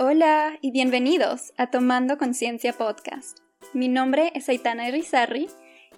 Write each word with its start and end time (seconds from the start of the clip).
Hola 0.00 0.56
y 0.60 0.70
bienvenidos 0.70 1.52
a 1.56 1.72
Tomando 1.72 2.18
Conciencia 2.18 2.72
Podcast. 2.72 3.40
Mi 3.74 3.88
nombre 3.88 4.30
es 4.36 4.48
Aitana 4.48 4.86
Irizarry 4.86 5.48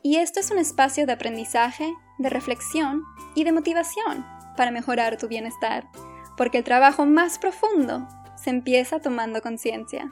y 0.03 0.17
esto 0.17 0.41
es 0.41 0.51
un 0.51 0.57
espacio 0.57 1.05
de 1.05 1.13
aprendizaje, 1.13 1.93
de 2.17 2.31
reflexión 2.31 3.03
y 3.35 3.45
de 3.45 3.53
motivación 3.53 4.25
para 4.57 4.71
mejorar 4.71 5.19
tu 5.19 5.29
bienestar, 5.29 5.87
porque 6.39 6.57
el 6.57 6.65
trabajo 6.65 7.05
más 7.05 7.39
profundo 7.39 8.09
se 8.43 8.49
empieza 8.49 9.01
tomando 9.01 9.43
conciencia. 9.43 10.11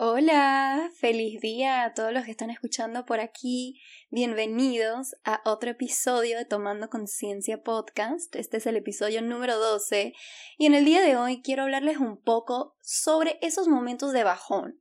Hola, 0.00 0.92
feliz 0.94 1.40
día 1.40 1.82
a 1.82 1.92
todos 1.92 2.12
los 2.12 2.24
que 2.24 2.30
están 2.30 2.50
escuchando 2.50 3.04
por 3.04 3.18
aquí. 3.18 3.80
Bienvenidos 4.10 5.16
a 5.24 5.42
otro 5.44 5.70
episodio 5.70 6.38
de 6.38 6.44
Tomando 6.44 6.88
Conciencia 6.88 7.64
Podcast. 7.64 8.36
Este 8.36 8.58
es 8.58 8.66
el 8.68 8.76
episodio 8.76 9.22
número 9.22 9.58
12 9.58 10.14
y 10.56 10.66
en 10.66 10.74
el 10.74 10.84
día 10.84 11.02
de 11.02 11.16
hoy 11.16 11.42
quiero 11.42 11.64
hablarles 11.64 11.96
un 11.96 12.16
poco 12.16 12.76
sobre 12.80 13.40
esos 13.42 13.66
momentos 13.66 14.12
de 14.12 14.22
bajón 14.22 14.78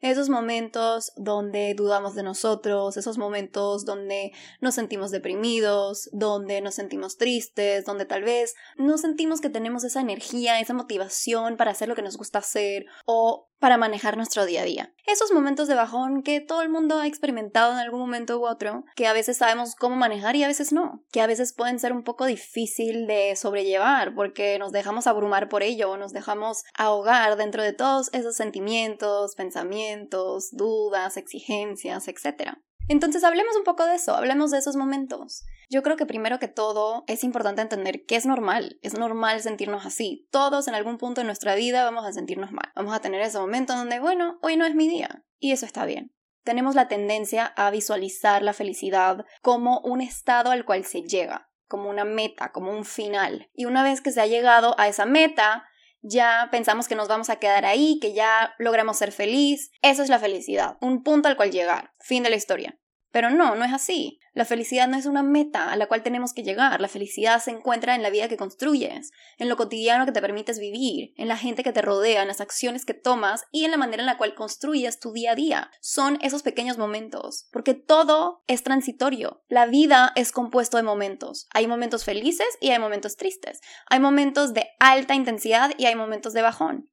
esos 0.00 0.30
momentos 0.30 1.12
donde 1.16 1.74
dudamos 1.74 2.14
de 2.14 2.22
nosotros, 2.22 2.96
esos 2.96 3.18
momentos 3.18 3.84
donde 3.84 4.32
nos 4.60 4.74
sentimos 4.74 5.10
deprimidos, 5.10 6.08
donde 6.12 6.62
nos 6.62 6.74
sentimos 6.74 7.18
tristes, 7.18 7.84
donde 7.84 8.06
tal 8.06 8.22
vez 8.22 8.54
no 8.76 8.96
sentimos 8.96 9.40
que 9.40 9.50
tenemos 9.50 9.84
esa 9.84 10.00
energía, 10.00 10.58
esa 10.58 10.72
motivación 10.72 11.56
para 11.56 11.72
hacer 11.72 11.88
lo 11.88 11.94
que 11.94 12.02
nos 12.02 12.16
gusta 12.16 12.38
hacer 12.38 12.86
o 13.04 13.49
para 13.60 13.76
manejar 13.76 14.16
nuestro 14.16 14.46
día 14.46 14.62
a 14.62 14.64
día. 14.64 14.94
Esos 15.06 15.32
momentos 15.32 15.68
de 15.68 15.74
bajón 15.74 16.22
que 16.22 16.40
todo 16.40 16.62
el 16.62 16.68
mundo 16.68 16.98
ha 16.98 17.06
experimentado 17.06 17.72
en 17.72 17.78
algún 17.78 18.00
momento 18.00 18.38
u 18.38 18.46
otro, 18.46 18.84
que 18.96 19.06
a 19.06 19.12
veces 19.12 19.36
sabemos 19.36 19.76
cómo 19.76 19.94
manejar 19.94 20.34
y 20.34 20.42
a 20.44 20.48
veces 20.48 20.72
no, 20.72 21.04
que 21.12 21.20
a 21.20 21.26
veces 21.26 21.52
pueden 21.52 21.78
ser 21.78 21.92
un 21.92 22.02
poco 22.02 22.26
difícil 22.26 23.06
de 23.06 23.36
sobrellevar 23.36 24.14
porque 24.14 24.58
nos 24.58 24.72
dejamos 24.72 25.06
abrumar 25.06 25.48
por 25.48 25.62
ello 25.62 25.90
nos 26.00 26.12
dejamos 26.12 26.64
ahogar 26.74 27.36
dentro 27.36 27.62
de 27.62 27.72
todos 27.72 28.10
esos 28.12 28.36
sentimientos, 28.36 29.34
pensamientos, 29.34 30.50
dudas, 30.52 31.16
exigencias, 31.16 32.08
etc. 32.08 32.54
Entonces 32.90 33.22
hablemos 33.22 33.54
un 33.54 33.62
poco 33.62 33.84
de 33.86 33.94
eso, 33.94 34.16
hablemos 34.16 34.50
de 34.50 34.58
esos 34.58 34.74
momentos. 34.74 35.44
Yo 35.68 35.84
creo 35.84 35.96
que 35.96 36.06
primero 36.06 36.40
que 36.40 36.48
todo 36.48 37.04
es 37.06 37.22
importante 37.22 37.62
entender 37.62 38.04
que 38.04 38.16
es 38.16 38.26
normal, 38.26 38.80
es 38.82 38.94
normal 38.94 39.40
sentirnos 39.40 39.86
así. 39.86 40.26
Todos 40.32 40.66
en 40.66 40.74
algún 40.74 40.98
punto 40.98 41.20
de 41.20 41.24
nuestra 41.24 41.54
vida 41.54 41.84
vamos 41.84 42.04
a 42.04 42.12
sentirnos 42.12 42.50
mal. 42.50 42.72
Vamos 42.74 42.92
a 42.92 42.98
tener 42.98 43.20
ese 43.20 43.38
momento 43.38 43.76
donde, 43.76 44.00
bueno, 44.00 44.40
hoy 44.42 44.56
no 44.56 44.66
es 44.66 44.74
mi 44.74 44.88
día. 44.88 45.24
Y 45.38 45.52
eso 45.52 45.66
está 45.66 45.84
bien. 45.84 46.12
Tenemos 46.42 46.74
la 46.74 46.88
tendencia 46.88 47.46
a 47.46 47.70
visualizar 47.70 48.42
la 48.42 48.54
felicidad 48.54 49.24
como 49.40 49.78
un 49.82 50.00
estado 50.00 50.50
al 50.50 50.64
cual 50.64 50.84
se 50.84 51.02
llega, 51.02 51.48
como 51.68 51.90
una 51.90 52.04
meta, 52.04 52.50
como 52.50 52.72
un 52.72 52.84
final. 52.84 53.50
Y 53.54 53.66
una 53.66 53.84
vez 53.84 54.00
que 54.00 54.10
se 54.10 54.20
ha 54.20 54.26
llegado 54.26 54.74
a 54.80 54.88
esa 54.88 55.06
meta, 55.06 55.64
ya 56.02 56.48
pensamos 56.50 56.88
que 56.88 56.94
nos 56.94 57.08
vamos 57.08 57.30
a 57.30 57.36
quedar 57.36 57.64
ahí, 57.64 57.98
que 58.00 58.12
ya 58.12 58.54
logramos 58.58 58.98
ser 58.98 59.12
feliz. 59.12 59.70
Eso 59.82 60.02
es 60.02 60.08
la 60.08 60.18
felicidad, 60.18 60.76
un 60.80 61.02
punto 61.02 61.28
al 61.28 61.36
cual 61.36 61.50
llegar. 61.50 61.92
Fin 62.00 62.22
de 62.22 62.30
la 62.30 62.36
historia. 62.36 62.78
Pero 63.12 63.30
no, 63.30 63.54
no 63.54 63.64
es 63.64 63.72
así. 63.72 64.20
La 64.32 64.44
felicidad 64.44 64.86
no 64.86 64.96
es 64.96 65.06
una 65.06 65.24
meta 65.24 65.72
a 65.72 65.76
la 65.76 65.86
cual 65.86 66.02
tenemos 66.02 66.32
que 66.32 66.44
llegar. 66.44 66.80
La 66.80 66.88
felicidad 66.88 67.42
se 67.42 67.50
encuentra 67.50 67.96
en 67.96 68.02
la 68.02 68.10
vida 68.10 68.28
que 68.28 68.36
construyes, 68.36 69.10
en 69.38 69.48
lo 69.48 69.56
cotidiano 69.56 70.06
que 70.06 70.12
te 70.12 70.20
permites 70.20 70.60
vivir, 70.60 71.12
en 71.16 71.26
la 71.26 71.36
gente 71.36 71.64
que 71.64 71.72
te 71.72 71.82
rodea, 71.82 72.22
en 72.22 72.28
las 72.28 72.40
acciones 72.40 72.84
que 72.84 72.94
tomas 72.94 73.44
y 73.50 73.64
en 73.64 73.72
la 73.72 73.76
manera 73.76 74.02
en 74.02 74.06
la 74.06 74.16
cual 74.16 74.34
construyes 74.34 75.00
tu 75.00 75.12
día 75.12 75.32
a 75.32 75.34
día. 75.34 75.70
Son 75.80 76.18
esos 76.22 76.42
pequeños 76.42 76.78
momentos, 76.78 77.48
porque 77.50 77.74
todo 77.74 78.44
es 78.46 78.62
transitorio. 78.62 79.42
La 79.48 79.66
vida 79.66 80.12
es 80.14 80.30
compuesto 80.30 80.76
de 80.76 80.84
momentos. 80.84 81.48
Hay 81.52 81.66
momentos 81.66 82.04
felices 82.04 82.48
y 82.60 82.70
hay 82.70 82.78
momentos 82.78 83.16
tristes. 83.16 83.60
Hay 83.88 83.98
momentos 83.98 84.54
de 84.54 84.68
alta 84.78 85.14
intensidad 85.14 85.72
y 85.76 85.86
hay 85.86 85.96
momentos 85.96 86.32
de 86.32 86.42
bajón. 86.42 86.90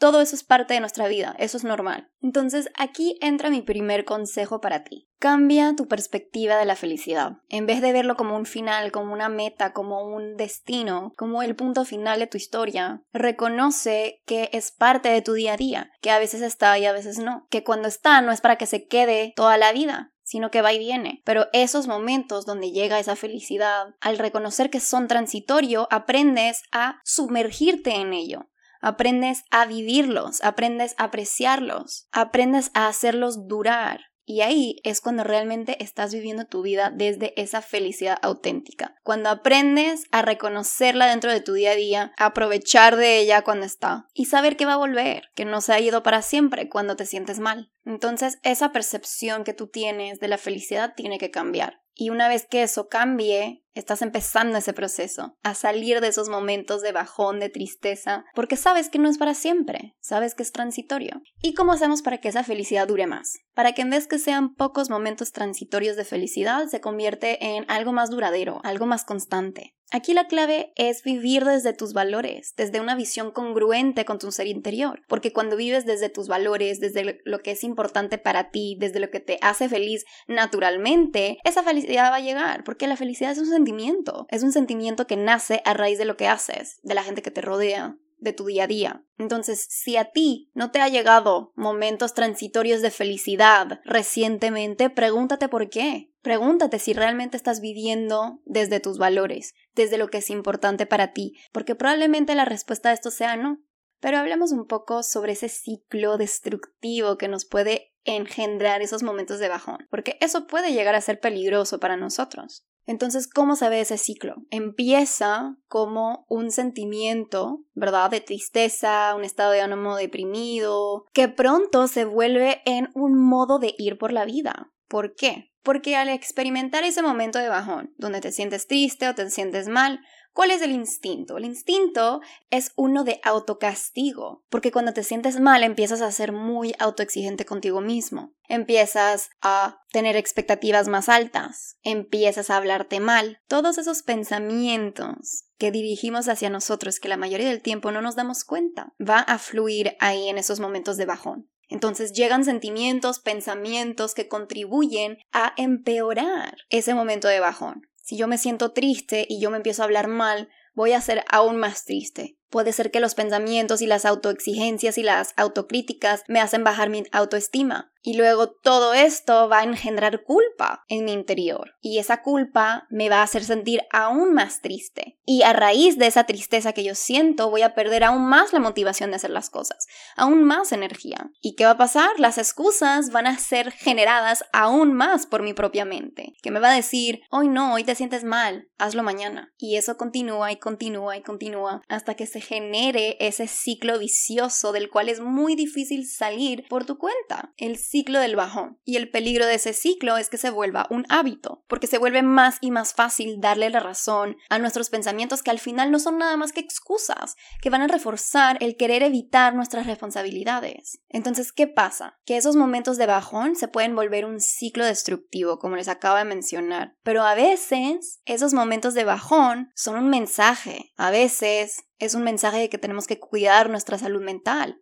Todo 0.00 0.22
eso 0.22 0.34
es 0.34 0.44
parte 0.44 0.72
de 0.72 0.80
nuestra 0.80 1.08
vida, 1.08 1.36
eso 1.38 1.58
es 1.58 1.64
normal. 1.64 2.08
Entonces 2.22 2.70
aquí 2.74 3.18
entra 3.20 3.50
mi 3.50 3.60
primer 3.60 4.06
consejo 4.06 4.58
para 4.58 4.82
ti. 4.82 5.10
Cambia 5.18 5.74
tu 5.76 5.88
perspectiva 5.88 6.56
de 6.56 6.64
la 6.64 6.74
felicidad. 6.74 7.32
En 7.50 7.66
vez 7.66 7.82
de 7.82 7.92
verlo 7.92 8.16
como 8.16 8.34
un 8.34 8.46
final, 8.46 8.92
como 8.92 9.12
una 9.12 9.28
meta, 9.28 9.74
como 9.74 10.06
un 10.06 10.38
destino, 10.38 11.12
como 11.18 11.42
el 11.42 11.54
punto 11.54 11.84
final 11.84 12.18
de 12.18 12.26
tu 12.26 12.38
historia, 12.38 13.02
reconoce 13.12 14.22
que 14.24 14.48
es 14.54 14.72
parte 14.72 15.10
de 15.10 15.20
tu 15.20 15.34
día 15.34 15.52
a 15.52 15.58
día, 15.58 15.90
que 16.00 16.10
a 16.10 16.18
veces 16.18 16.40
está 16.40 16.78
y 16.78 16.86
a 16.86 16.92
veces 16.92 17.18
no, 17.18 17.46
que 17.50 17.62
cuando 17.62 17.86
está 17.86 18.22
no 18.22 18.32
es 18.32 18.40
para 18.40 18.56
que 18.56 18.64
se 18.64 18.86
quede 18.86 19.34
toda 19.36 19.58
la 19.58 19.70
vida, 19.72 20.14
sino 20.22 20.50
que 20.50 20.62
va 20.62 20.72
y 20.72 20.78
viene. 20.78 21.20
Pero 21.26 21.48
esos 21.52 21.88
momentos 21.88 22.46
donde 22.46 22.70
llega 22.70 23.00
esa 23.00 23.16
felicidad, 23.16 23.88
al 24.00 24.16
reconocer 24.16 24.70
que 24.70 24.80
son 24.80 25.08
transitorio, 25.08 25.88
aprendes 25.90 26.62
a 26.72 27.00
sumergirte 27.04 27.96
en 27.96 28.14
ello 28.14 28.49
aprendes 28.80 29.44
a 29.50 29.66
vivirlos, 29.66 30.42
aprendes 30.42 30.94
a 30.98 31.04
apreciarlos, 31.04 32.08
aprendes 32.12 32.70
a 32.74 32.88
hacerlos 32.88 33.46
durar. 33.46 34.10
Y 34.26 34.42
ahí 34.42 34.76
es 34.84 35.00
cuando 35.00 35.24
realmente 35.24 35.82
estás 35.82 36.14
viviendo 36.14 36.44
tu 36.44 36.62
vida 36.62 36.92
desde 36.94 37.34
esa 37.40 37.62
felicidad 37.62 38.16
auténtica. 38.22 38.94
Cuando 39.02 39.28
aprendes 39.28 40.04
a 40.12 40.22
reconocerla 40.22 41.06
dentro 41.06 41.32
de 41.32 41.40
tu 41.40 41.54
día 41.54 41.72
a 41.72 41.74
día, 41.74 42.12
aprovechar 42.16 42.94
de 42.94 43.18
ella 43.18 43.42
cuando 43.42 43.66
está 43.66 44.06
y 44.14 44.26
saber 44.26 44.56
que 44.56 44.66
va 44.66 44.74
a 44.74 44.76
volver, 44.76 45.30
que 45.34 45.44
no 45.44 45.60
se 45.60 45.72
ha 45.72 45.80
ido 45.80 46.04
para 46.04 46.22
siempre 46.22 46.68
cuando 46.68 46.94
te 46.94 47.06
sientes 47.06 47.40
mal. 47.40 47.72
Entonces 47.84 48.38
esa 48.44 48.70
percepción 48.70 49.42
que 49.42 49.52
tú 49.52 49.66
tienes 49.66 50.20
de 50.20 50.28
la 50.28 50.38
felicidad 50.38 50.94
tiene 50.94 51.18
que 51.18 51.32
cambiar. 51.32 51.80
Y 51.96 52.10
una 52.10 52.28
vez 52.28 52.46
que 52.48 52.62
eso 52.62 52.88
cambie, 52.88 53.64
estás 53.74 54.02
empezando 54.02 54.58
ese 54.58 54.72
proceso, 54.72 55.36
a 55.42 55.54
salir 55.54 56.00
de 56.00 56.08
esos 56.08 56.28
momentos 56.28 56.82
de 56.82 56.92
bajón, 56.92 57.40
de 57.40 57.48
tristeza, 57.48 58.24
porque 58.34 58.56
sabes 58.56 58.88
que 58.88 58.98
no 58.98 59.08
es 59.08 59.18
para 59.18 59.34
siempre, 59.34 59.94
sabes 60.00 60.34
que 60.34 60.42
es 60.42 60.52
transitorio. 60.52 61.22
¿Y 61.42 61.54
cómo 61.54 61.72
hacemos 61.72 62.02
para 62.02 62.18
que 62.18 62.28
esa 62.28 62.44
felicidad 62.44 62.88
dure 62.88 63.06
más? 63.06 63.38
Para 63.54 63.72
que 63.72 63.82
en 63.82 63.90
vez 63.90 64.06
que 64.06 64.18
sean 64.18 64.54
pocos 64.54 64.90
momentos 64.90 65.32
transitorios 65.32 65.96
de 65.96 66.04
felicidad, 66.04 66.66
se 66.66 66.80
convierte 66.80 67.44
en 67.44 67.64
algo 67.68 67.92
más 67.92 68.10
duradero, 68.10 68.60
algo 68.64 68.86
más 68.86 69.04
constante. 69.04 69.74
Aquí 69.92 70.14
la 70.14 70.28
clave 70.28 70.72
es 70.76 71.02
vivir 71.02 71.44
desde 71.44 71.72
tus 71.72 71.92
valores, 71.94 72.54
desde 72.56 72.80
una 72.80 72.94
visión 72.94 73.32
congruente 73.32 74.04
con 74.04 74.20
tu 74.20 74.30
ser 74.30 74.46
interior, 74.46 75.02
porque 75.08 75.32
cuando 75.32 75.56
vives 75.56 75.84
desde 75.84 76.08
tus 76.08 76.28
valores, 76.28 76.78
desde 76.78 77.20
lo 77.24 77.40
que 77.40 77.50
es 77.50 77.64
importante 77.64 78.16
para 78.16 78.50
ti, 78.50 78.76
desde 78.78 79.00
lo 79.00 79.10
que 79.10 79.18
te 79.18 79.38
hace 79.42 79.68
feliz 79.68 80.04
naturalmente, 80.28 81.38
esa 81.42 81.64
felicidad 81.64 82.12
va 82.12 82.16
a 82.16 82.20
llegar, 82.20 82.62
porque 82.62 82.86
la 82.86 82.96
felicidad 82.96 83.32
es 83.32 83.38
un 83.38 83.59
sentimiento, 83.60 84.26
es 84.30 84.42
un 84.42 84.52
sentimiento 84.52 85.06
que 85.06 85.16
nace 85.16 85.60
a 85.66 85.74
raíz 85.74 85.98
de 85.98 86.06
lo 86.06 86.16
que 86.16 86.26
haces, 86.26 86.80
de 86.82 86.94
la 86.94 87.02
gente 87.02 87.20
que 87.20 87.30
te 87.30 87.42
rodea, 87.42 87.98
de 88.16 88.32
tu 88.32 88.46
día 88.46 88.64
a 88.64 88.66
día. 88.66 89.04
Entonces, 89.18 89.66
si 89.68 89.96
a 89.96 90.12
ti 90.12 90.50
no 90.54 90.70
te 90.70 90.80
ha 90.80 90.88
llegado 90.88 91.52
momentos 91.56 92.14
transitorios 92.14 92.80
de 92.80 92.90
felicidad 92.90 93.80
recientemente, 93.84 94.88
pregúntate 94.88 95.48
por 95.48 95.68
qué. 95.68 96.10
Pregúntate 96.22 96.78
si 96.78 96.94
realmente 96.94 97.36
estás 97.36 97.60
viviendo 97.60 98.40
desde 98.44 98.80
tus 98.80 98.96
valores, 98.96 99.54
desde 99.74 99.98
lo 99.98 100.08
que 100.08 100.18
es 100.18 100.30
importante 100.30 100.86
para 100.86 101.12
ti, 101.12 101.34
porque 101.52 101.74
probablemente 101.74 102.34
la 102.34 102.44
respuesta 102.46 102.90
a 102.90 102.92
esto 102.92 103.10
sea 103.10 103.36
no. 103.36 103.58
Pero 104.00 104.16
hablemos 104.16 104.52
un 104.52 104.66
poco 104.66 105.02
sobre 105.02 105.32
ese 105.32 105.50
ciclo 105.50 106.16
destructivo 106.16 107.18
que 107.18 107.28
nos 107.28 107.44
puede 107.44 107.89
engendrar 108.04 108.82
esos 108.82 109.02
momentos 109.02 109.38
de 109.38 109.48
bajón, 109.48 109.86
porque 109.90 110.16
eso 110.20 110.46
puede 110.46 110.72
llegar 110.72 110.94
a 110.94 111.00
ser 111.00 111.20
peligroso 111.20 111.80
para 111.80 111.96
nosotros. 111.96 112.64
Entonces, 112.86 113.28
¿cómo 113.28 113.56
se 113.56 113.68
ve 113.68 113.80
ese 113.80 113.98
ciclo? 113.98 114.36
Empieza 114.50 115.56
como 115.68 116.24
un 116.28 116.50
sentimiento, 116.50 117.64
¿verdad? 117.74 118.10
De 118.10 118.20
tristeza, 118.20 119.14
un 119.14 119.24
estado 119.24 119.52
de 119.52 119.60
ánimo 119.60 119.96
deprimido, 119.96 121.04
que 121.12 121.28
pronto 121.28 121.86
se 121.86 122.04
vuelve 122.04 122.62
en 122.64 122.90
un 122.94 123.16
modo 123.16 123.58
de 123.58 123.74
ir 123.78 123.96
por 123.96 124.12
la 124.12 124.24
vida. 124.24 124.72
¿Por 124.88 125.14
qué? 125.14 125.52
Porque 125.62 125.94
al 125.94 126.08
experimentar 126.08 126.84
ese 126.84 127.02
momento 127.02 127.38
de 127.38 127.48
bajón, 127.48 127.94
donde 127.96 128.20
te 128.20 128.32
sientes 128.32 128.66
triste 128.66 129.08
o 129.08 129.14
te 129.14 129.30
sientes 129.30 129.68
mal, 129.68 130.00
¿Cuál 130.32 130.52
es 130.52 130.62
el 130.62 130.70
instinto? 130.70 131.38
El 131.38 131.44
instinto 131.44 132.20
es 132.50 132.72
uno 132.76 133.04
de 133.04 133.20
autocastigo, 133.24 134.44
porque 134.48 134.70
cuando 134.70 134.92
te 134.92 135.02
sientes 135.02 135.40
mal 135.40 135.64
empiezas 135.64 136.00
a 136.00 136.12
ser 136.12 136.32
muy 136.32 136.74
autoexigente 136.78 137.44
contigo 137.44 137.80
mismo, 137.80 138.32
empiezas 138.48 139.30
a 139.42 139.82
tener 139.92 140.16
expectativas 140.16 140.88
más 140.88 141.08
altas, 141.08 141.78
empiezas 141.82 142.48
a 142.48 142.56
hablarte 142.56 143.00
mal. 143.00 143.40
Todos 143.48 143.76
esos 143.78 144.02
pensamientos 144.02 145.46
que 145.58 145.72
dirigimos 145.72 146.28
hacia 146.28 146.48
nosotros 146.48 147.00
que 147.00 147.08
la 147.08 147.16
mayoría 147.16 147.48
del 147.48 147.62
tiempo 147.62 147.90
no 147.90 148.00
nos 148.00 148.16
damos 148.16 148.44
cuenta, 148.44 148.94
va 149.00 149.18
a 149.18 149.38
fluir 149.38 149.96
ahí 149.98 150.28
en 150.28 150.38
esos 150.38 150.60
momentos 150.60 150.96
de 150.96 151.06
bajón. 151.06 151.50
Entonces 151.70 152.12
llegan 152.12 152.44
sentimientos, 152.44 153.20
pensamientos 153.20 154.12
que 154.12 154.26
contribuyen 154.26 155.18
a 155.32 155.54
empeorar 155.56 156.56
ese 156.68 156.94
momento 156.94 157.28
de 157.28 157.38
bajón. 157.38 157.89
Si 158.00 158.16
yo 158.16 158.26
me 158.26 158.38
siento 158.38 158.72
triste 158.72 159.26
y 159.28 159.40
yo 159.40 159.50
me 159.50 159.58
empiezo 159.58 159.82
a 159.82 159.84
hablar 159.84 160.08
mal, 160.08 160.48
voy 160.74 160.92
a 160.92 161.00
ser 161.00 161.24
aún 161.28 161.58
más 161.58 161.84
triste. 161.84 162.39
Puede 162.50 162.72
ser 162.72 162.90
que 162.90 163.00
los 163.00 163.14
pensamientos 163.14 163.80
y 163.80 163.86
las 163.86 164.04
autoexigencias 164.04 164.98
y 164.98 165.02
las 165.02 165.34
autocríticas 165.36 166.24
me 166.26 166.40
hacen 166.40 166.64
bajar 166.64 166.90
mi 166.90 167.04
autoestima. 167.12 167.92
Y 168.02 168.16
luego 168.16 168.50
todo 168.50 168.94
esto 168.94 169.48
va 169.48 169.60
a 169.60 169.64
engendrar 169.64 170.24
culpa 170.24 170.84
en 170.88 171.04
mi 171.04 171.12
interior. 171.12 171.74
Y 171.82 171.98
esa 171.98 172.22
culpa 172.22 172.86
me 172.88 173.10
va 173.10 173.16
a 173.16 173.24
hacer 173.24 173.44
sentir 173.44 173.82
aún 173.92 174.32
más 174.32 174.62
triste. 174.62 175.18
Y 175.26 175.42
a 175.42 175.52
raíz 175.52 175.98
de 175.98 176.06
esa 176.06 176.24
tristeza 176.24 176.72
que 176.72 176.82
yo 176.82 176.94
siento, 176.94 177.50
voy 177.50 177.62
a 177.62 177.74
perder 177.74 178.04
aún 178.04 178.22
más 178.22 178.52
la 178.52 178.58
motivación 178.58 179.10
de 179.10 179.16
hacer 179.16 179.30
las 179.30 179.50
cosas, 179.50 179.86
aún 180.16 180.44
más 180.44 180.72
energía. 180.72 181.30
¿Y 181.42 181.56
qué 181.56 181.66
va 181.66 181.72
a 181.72 181.78
pasar? 181.78 182.18
Las 182.18 182.38
excusas 182.38 183.10
van 183.10 183.26
a 183.26 183.38
ser 183.38 183.70
generadas 183.70 184.44
aún 184.52 184.94
más 184.94 185.26
por 185.26 185.42
mi 185.42 185.52
propia 185.52 185.84
mente, 185.84 186.32
que 186.42 186.50
me 186.50 186.60
va 186.60 186.70
a 186.70 186.74
decir, 186.74 187.20
hoy 187.30 187.48
no, 187.48 187.74
hoy 187.74 187.84
te 187.84 187.94
sientes 187.94 188.24
mal, 188.24 188.68
hazlo 188.78 189.02
mañana. 189.02 189.52
Y 189.58 189.76
eso 189.76 189.96
continúa 189.98 190.52
y 190.52 190.56
continúa 190.56 191.18
y 191.18 191.22
continúa 191.22 191.82
hasta 191.88 192.14
que 192.14 192.26
se 192.26 192.39
genere 192.40 193.16
ese 193.20 193.46
ciclo 193.46 193.98
vicioso 193.98 194.72
del 194.72 194.90
cual 194.90 195.08
es 195.08 195.20
muy 195.20 195.54
difícil 195.54 196.06
salir 196.06 196.66
por 196.68 196.84
tu 196.84 196.98
cuenta. 196.98 197.52
El 197.56 197.76
ciclo 197.76 198.20
del 198.20 198.36
bajón. 198.36 198.78
Y 198.84 198.96
el 198.96 199.10
peligro 199.10 199.46
de 199.46 199.54
ese 199.54 199.72
ciclo 199.72 200.16
es 200.16 200.28
que 200.28 200.38
se 200.38 200.50
vuelva 200.50 200.86
un 200.90 201.04
hábito, 201.08 201.64
porque 201.68 201.86
se 201.86 201.98
vuelve 201.98 202.22
más 202.22 202.58
y 202.60 202.70
más 202.70 202.94
fácil 202.94 203.40
darle 203.40 203.70
la 203.70 203.80
razón 203.80 204.36
a 204.48 204.58
nuestros 204.58 204.90
pensamientos 204.90 205.42
que 205.42 205.50
al 205.50 205.58
final 205.58 205.90
no 205.90 205.98
son 205.98 206.18
nada 206.18 206.36
más 206.36 206.52
que 206.52 206.60
excusas, 206.60 207.36
que 207.60 207.70
van 207.70 207.82
a 207.82 207.88
reforzar 207.88 208.58
el 208.60 208.76
querer 208.76 209.02
evitar 209.02 209.54
nuestras 209.54 209.86
responsabilidades. 209.86 211.00
Entonces, 211.08 211.52
¿qué 211.52 211.66
pasa? 211.66 212.18
Que 212.24 212.36
esos 212.36 212.56
momentos 212.56 212.96
de 212.96 213.06
bajón 213.06 213.56
se 213.56 213.68
pueden 213.68 213.94
volver 213.94 214.24
un 214.24 214.40
ciclo 214.40 214.84
destructivo, 214.84 215.58
como 215.58 215.76
les 215.76 215.88
acabo 215.88 216.16
de 216.16 216.24
mencionar. 216.24 216.96
Pero 217.02 217.22
a 217.22 217.34
veces, 217.34 218.20
esos 218.24 218.54
momentos 218.54 218.94
de 218.94 219.04
bajón 219.04 219.70
son 219.74 219.96
un 219.96 220.08
mensaje. 220.08 220.92
A 220.96 221.10
veces 221.10 221.84
es 222.00 222.14
un 222.14 222.24
mensaje 222.24 222.58
de 222.58 222.68
que 222.68 222.78
tenemos 222.78 223.06
que 223.06 223.20
cuidar 223.20 223.70
nuestra 223.70 223.98
salud 223.98 224.22
mental. 224.22 224.80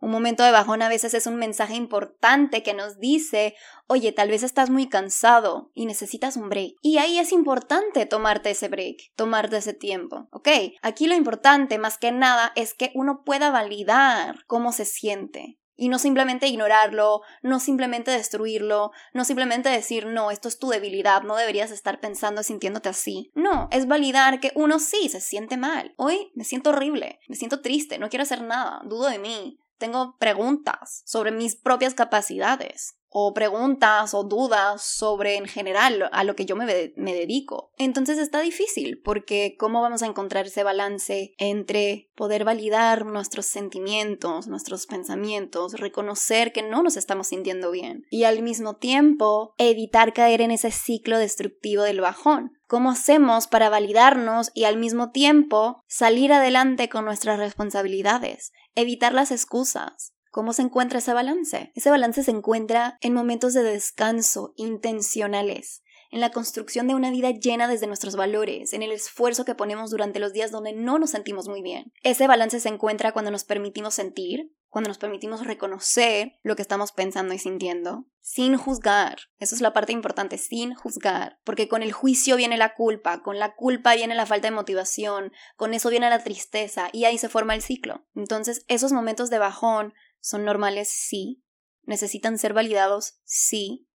Un 0.00 0.10
momento 0.10 0.42
de 0.42 0.50
bajón 0.50 0.80
a 0.80 0.88
veces 0.88 1.12
es 1.12 1.26
un 1.26 1.36
mensaje 1.36 1.74
importante 1.74 2.62
que 2.62 2.72
nos 2.72 2.98
dice, 2.98 3.54
oye, 3.86 4.12
tal 4.12 4.30
vez 4.30 4.42
estás 4.42 4.70
muy 4.70 4.88
cansado 4.88 5.70
y 5.74 5.84
necesitas 5.84 6.38
un 6.38 6.48
break. 6.48 6.72
Y 6.80 6.96
ahí 6.96 7.18
es 7.18 7.32
importante 7.32 8.06
tomarte 8.06 8.50
ese 8.50 8.68
break, 8.68 8.96
tomarte 9.14 9.58
ese 9.58 9.74
tiempo, 9.74 10.28
¿ok? 10.32 10.48
Aquí 10.80 11.06
lo 11.06 11.14
importante 11.14 11.76
más 11.76 11.98
que 11.98 12.12
nada 12.12 12.52
es 12.56 12.72
que 12.72 12.92
uno 12.94 13.24
pueda 13.24 13.50
validar 13.50 14.46
cómo 14.46 14.72
se 14.72 14.86
siente. 14.86 15.59
Y 15.80 15.88
no 15.88 15.98
simplemente 15.98 16.46
ignorarlo, 16.46 17.22
no 17.40 17.58
simplemente 17.58 18.10
destruirlo, 18.10 18.92
no 19.14 19.24
simplemente 19.24 19.70
decir, 19.70 20.04
no, 20.04 20.30
esto 20.30 20.46
es 20.48 20.58
tu 20.58 20.68
debilidad, 20.68 21.22
no 21.22 21.36
deberías 21.36 21.70
estar 21.70 22.00
pensando 22.00 22.42
y 22.42 22.44
sintiéndote 22.44 22.90
así. 22.90 23.30
No, 23.34 23.66
es 23.72 23.88
validar 23.88 24.40
que 24.40 24.52
uno 24.54 24.78
sí 24.78 25.08
se 25.08 25.22
siente 25.22 25.56
mal. 25.56 25.94
Hoy 25.96 26.32
me 26.34 26.44
siento 26.44 26.68
horrible, 26.68 27.20
me 27.28 27.36
siento 27.36 27.62
triste, 27.62 27.98
no 27.98 28.10
quiero 28.10 28.24
hacer 28.24 28.42
nada, 28.42 28.82
dudo 28.84 29.08
de 29.08 29.18
mí, 29.18 29.58
tengo 29.78 30.18
preguntas 30.18 31.00
sobre 31.06 31.32
mis 31.32 31.56
propias 31.56 31.94
capacidades 31.94 32.99
o 33.10 33.34
preguntas 33.34 34.14
o 34.14 34.22
dudas 34.22 34.82
sobre 34.82 35.36
en 35.36 35.46
general 35.46 36.08
a 36.12 36.24
lo 36.24 36.36
que 36.36 36.46
yo 36.46 36.54
me, 36.54 36.92
me, 36.96 37.14
dedico. 37.14 37.72
Entonces 37.76 38.18
está 38.18 38.40
difícil 38.40 39.00
porque 39.02 39.56
¿cómo 39.58 39.82
vamos 39.82 40.02
a 40.02 40.06
encontrar 40.06 40.46
ese 40.46 40.62
balance 40.62 41.34
entre 41.38 42.08
poder 42.14 42.44
validar 42.44 43.04
nuestros 43.04 43.46
sentimientos, 43.46 44.46
nuestros 44.46 44.86
pensamientos, 44.86 45.74
reconocer 45.74 46.52
que 46.52 46.62
no 46.62 46.82
nos 46.84 46.96
estamos 46.96 47.26
sintiendo 47.26 47.72
bien 47.72 48.06
y 48.10 48.24
al 48.24 48.42
mismo 48.42 48.76
tiempo 48.76 49.54
evitar 49.58 50.12
caer 50.12 50.40
en 50.40 50.52
ese 50.52 50.70
ciclo 50.70 51.18
destructivo 51.18 51.82
del 51.82 52.00
bajón? 52.00 52.52
¿Cómo 52.68 52.92
hacemos 52.92 53.48
para 53.48 53.68
validarnos 53.68 54.52
y 54.54 54.62
al 54.62 54.76
mismo 54.76 55.10
tiempo 55.10 55.82
salir 55.88 56.32
adelante 56.32 56.88
con 56.88 57.04
nuestras 57.04 57.40
responsabilidades? 57.40 58.52
Evitar 58.76 59.12
las 59.12 59.32
excusas. 59.32 60.12
¿Cómo 60.30 60.52
se 60.52 60.62
encuentra 60.62 61.00
ese 61.00 61.12
balance? 61.12 61.72
Ese 61.74 61.90
balance 61.90 62.22
se 62.22 62.30
encuentra 62.30 62.98
en 63.00 63.14
momentos 63.14 63.52
de 63.52 63.64
descanso 63.64 64.52
intencionales, 64.56 65.82
en 66.12 66.20
la 66.20 66.30
construcción 66.30 66.86
de 66.86 66.94
una 66.94 67.10
vida 67.10 67.30
llena 67.30 67.66
desde 67.68 67.86
nuestros 67.86 68.14
valores, 68.16 68.72
en 68.72 68.82
el 68.82 68.92
esfuerzo 68.92 69.44
que 69.44 69.54
ponemos 69.54 69.90
durante 69.90 70.20
los 70.20 70.32
días 70.32 70.50
donde 70.50 70.72
no 70.72 70.98
nos 70.98 71.10
sentimos 71.10 71.48
muy 71.48 71.62
bien. 71.62 71.92
Ese 72.02 72.26
balance 72.26 72.60
se 72.60 72.68
encuentra 72.68 73.12
cuando 73.12 73.30
nos 73.30 73.44
permitimos 73.44 73.94
sentir, 73.94 74.52
cuando 74.68 74.88
nos 74.88 74.98
permitimos 74.98 75.44
reconocer 75.44 76.38
lo 76.42 76.54
que 76.54 76.62
estamos 76.62 76.92
pensando 76.92 77.34
y 77.34 77.38
sintiendo, 77.38 78.06
sin 78.20 78.56
juzgar. 78.56 79.18
Eso 79.38 79.56
es 79.56 79.60
la 79.60 79.72
parte 79.72 79.92
importante, 79.92 80.38
sin 80.38 80.74
juzgar. 80.74 81.40
Porque 81.44 81.68
con 81.68 81.82
el 81.82 81.92
juicio 81.92 82.36
viene 82.36 82.56
la 82.56 82.74
culpa, 82.74 83.22
con 83.22 83.38
la 83.40 83.54
culpa 83.56 83.94
viene 83.96 84.14
la 84.14 84.26
falta 84.26 84.46
de 84.48 84.54
motivación, 84.54 85.32
con 85.56 85.74
eso 85.74 85.90
viene 85.90 86.08
la 86.08 86.22
tristeza 86.22 86.88
y 86.92 87.04
ahí 87.04 87.18
se 87.18 87.28
forma 87.28 87.54
el 87.54 87.62
ciclo. 87.62 88.06
Entonces, 88.14 88.64
esos 88.68 88.92
momentos 88.92 89.28
de 89.28 89.38
bajón 89.38 89.92
son 90.20 90.44
normales, 90.44 90.88
sí. 90.88 91.42
Necesitan 91.82 92.38
ser 92.38 92.52
validados, 92.52 93.20
sí. 93.24 93.88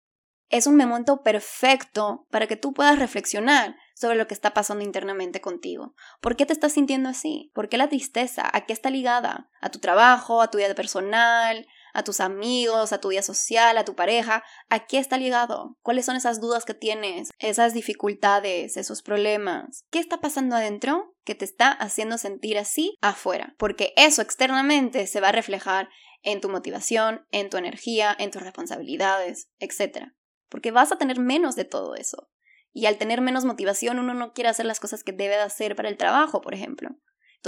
Es 0.50 0.68
un 0.68 0.78
momento 0.78 1.24
perfecto 1.24 2.28
para 2.30 2.48
que 2.48 2.56
tú 2.56 2.74
puedas 2.74 3.00
reflexionar 3.00 3.76
sobre 3.96 4.18
lo 4.18 4.28
que 4.28 4.34
está 4.34 4.54
pasando 4.54 4.84
internamente 4.84 5.42
contigo. 5.42 5.96
¿Por 6.22 6.36
qué 6.36 6.46
te 6.46 6.54
estás 6.54 6.74
sintiendo 6.74 7.10
así? 7.10 7.52
¿Por 7.56 7.70
qué 7.70 7.78
la 7.78 7.90
tristeza? 7.90 8.50
¿A 8.54 8.66
qué 8.66 8.74
está 8.74 8.90
ligada? 8.90 9.50
¿A 9.62 9.70
tu 9.70 9.80
trabajo? 9.80 10.42
¿A 10.42 10.52
tu 10.52 10.58
vida 10.58 10.76
personal? 10.76 11.66
¿A 11.96 12.04
tus 12.04 12.20
amigos? 12.20 12.92
¿A 12.92 13.00
tu 13.00 13.08
vida 13.08 13.22
social? 13.22 13.78
¿A 13.78 13.86
tu 13.86 13.96
pareja? 13.96 14.44
¿A 14.70 14.86
qué 14.86 14.98
está 14.98 15.18
ligado? 15.18 15.78
¿Cuáles 15.82 16.06
son 16.06 16.18
esas 16.18 16.42
dudas 16.42 16.66
que 16.66 16.74
tienes? 16.74 17.32
¿Esas 17.40 17.74
dificultades? 17.74 18.76
¿Esos 18.76 19.02
problemas? 19.02 19.86
¿Qué 19.92 20.00
está 20.00 20.20
pasando 20.20 20.58
adentro 20.58 21.16
que 21.24 21.36
te 21.36 21.46
está 21.46 21.72
haciendo 21.72 22.18
sentir 22.18 22.58
así 22.58 22.98
afuera? 23.02 23.56
Porque 23.58 23.94
eso 23.96 24.22
externamente 24.22 25.08
se 25.08 25.22
va 25.22 25.30
a 25.30 25.32
reflejar 25.32 25.88
en 26.22 26.42
tu 26.42 26.50
motivación, 26.50 27.26
en 27.32 27.50
tu 27.50 27.56
energía, 27.56 28.14
en 28.20 28.30
tus 28.30 28.42
responsabilidades, 28.42 29.48
etc. 29.60 30.10
Porque 30.50 30.72
vas 30.72 30.92
a 30.92 30.98
tener 30.98 31.18
menos 31.20 31.56
de 31.56 31.64
todo 31.64 31.96
eso. 31.96 32.30
Y 32.74 32.88
al 32.88 32.98
tener 32.98 33.22
menos 33.22 33.46
motivación, 33.46 34.00
uno 34.00 34.14
no 34.14 34.34
quiere 34.34 34.50
hacer 34.50 34.66
las 34.66 34.82
cosas 34.82 35.06
que 35.06 35.14
debe 35.14 35.36
de 35.36 35.44
hacer 35.44 35.78
para 35.78 35.88
el 35.88 35.96
trabajo, 35.96 36.42
por 36.42 36.54
ejemplo. 36.54 36.90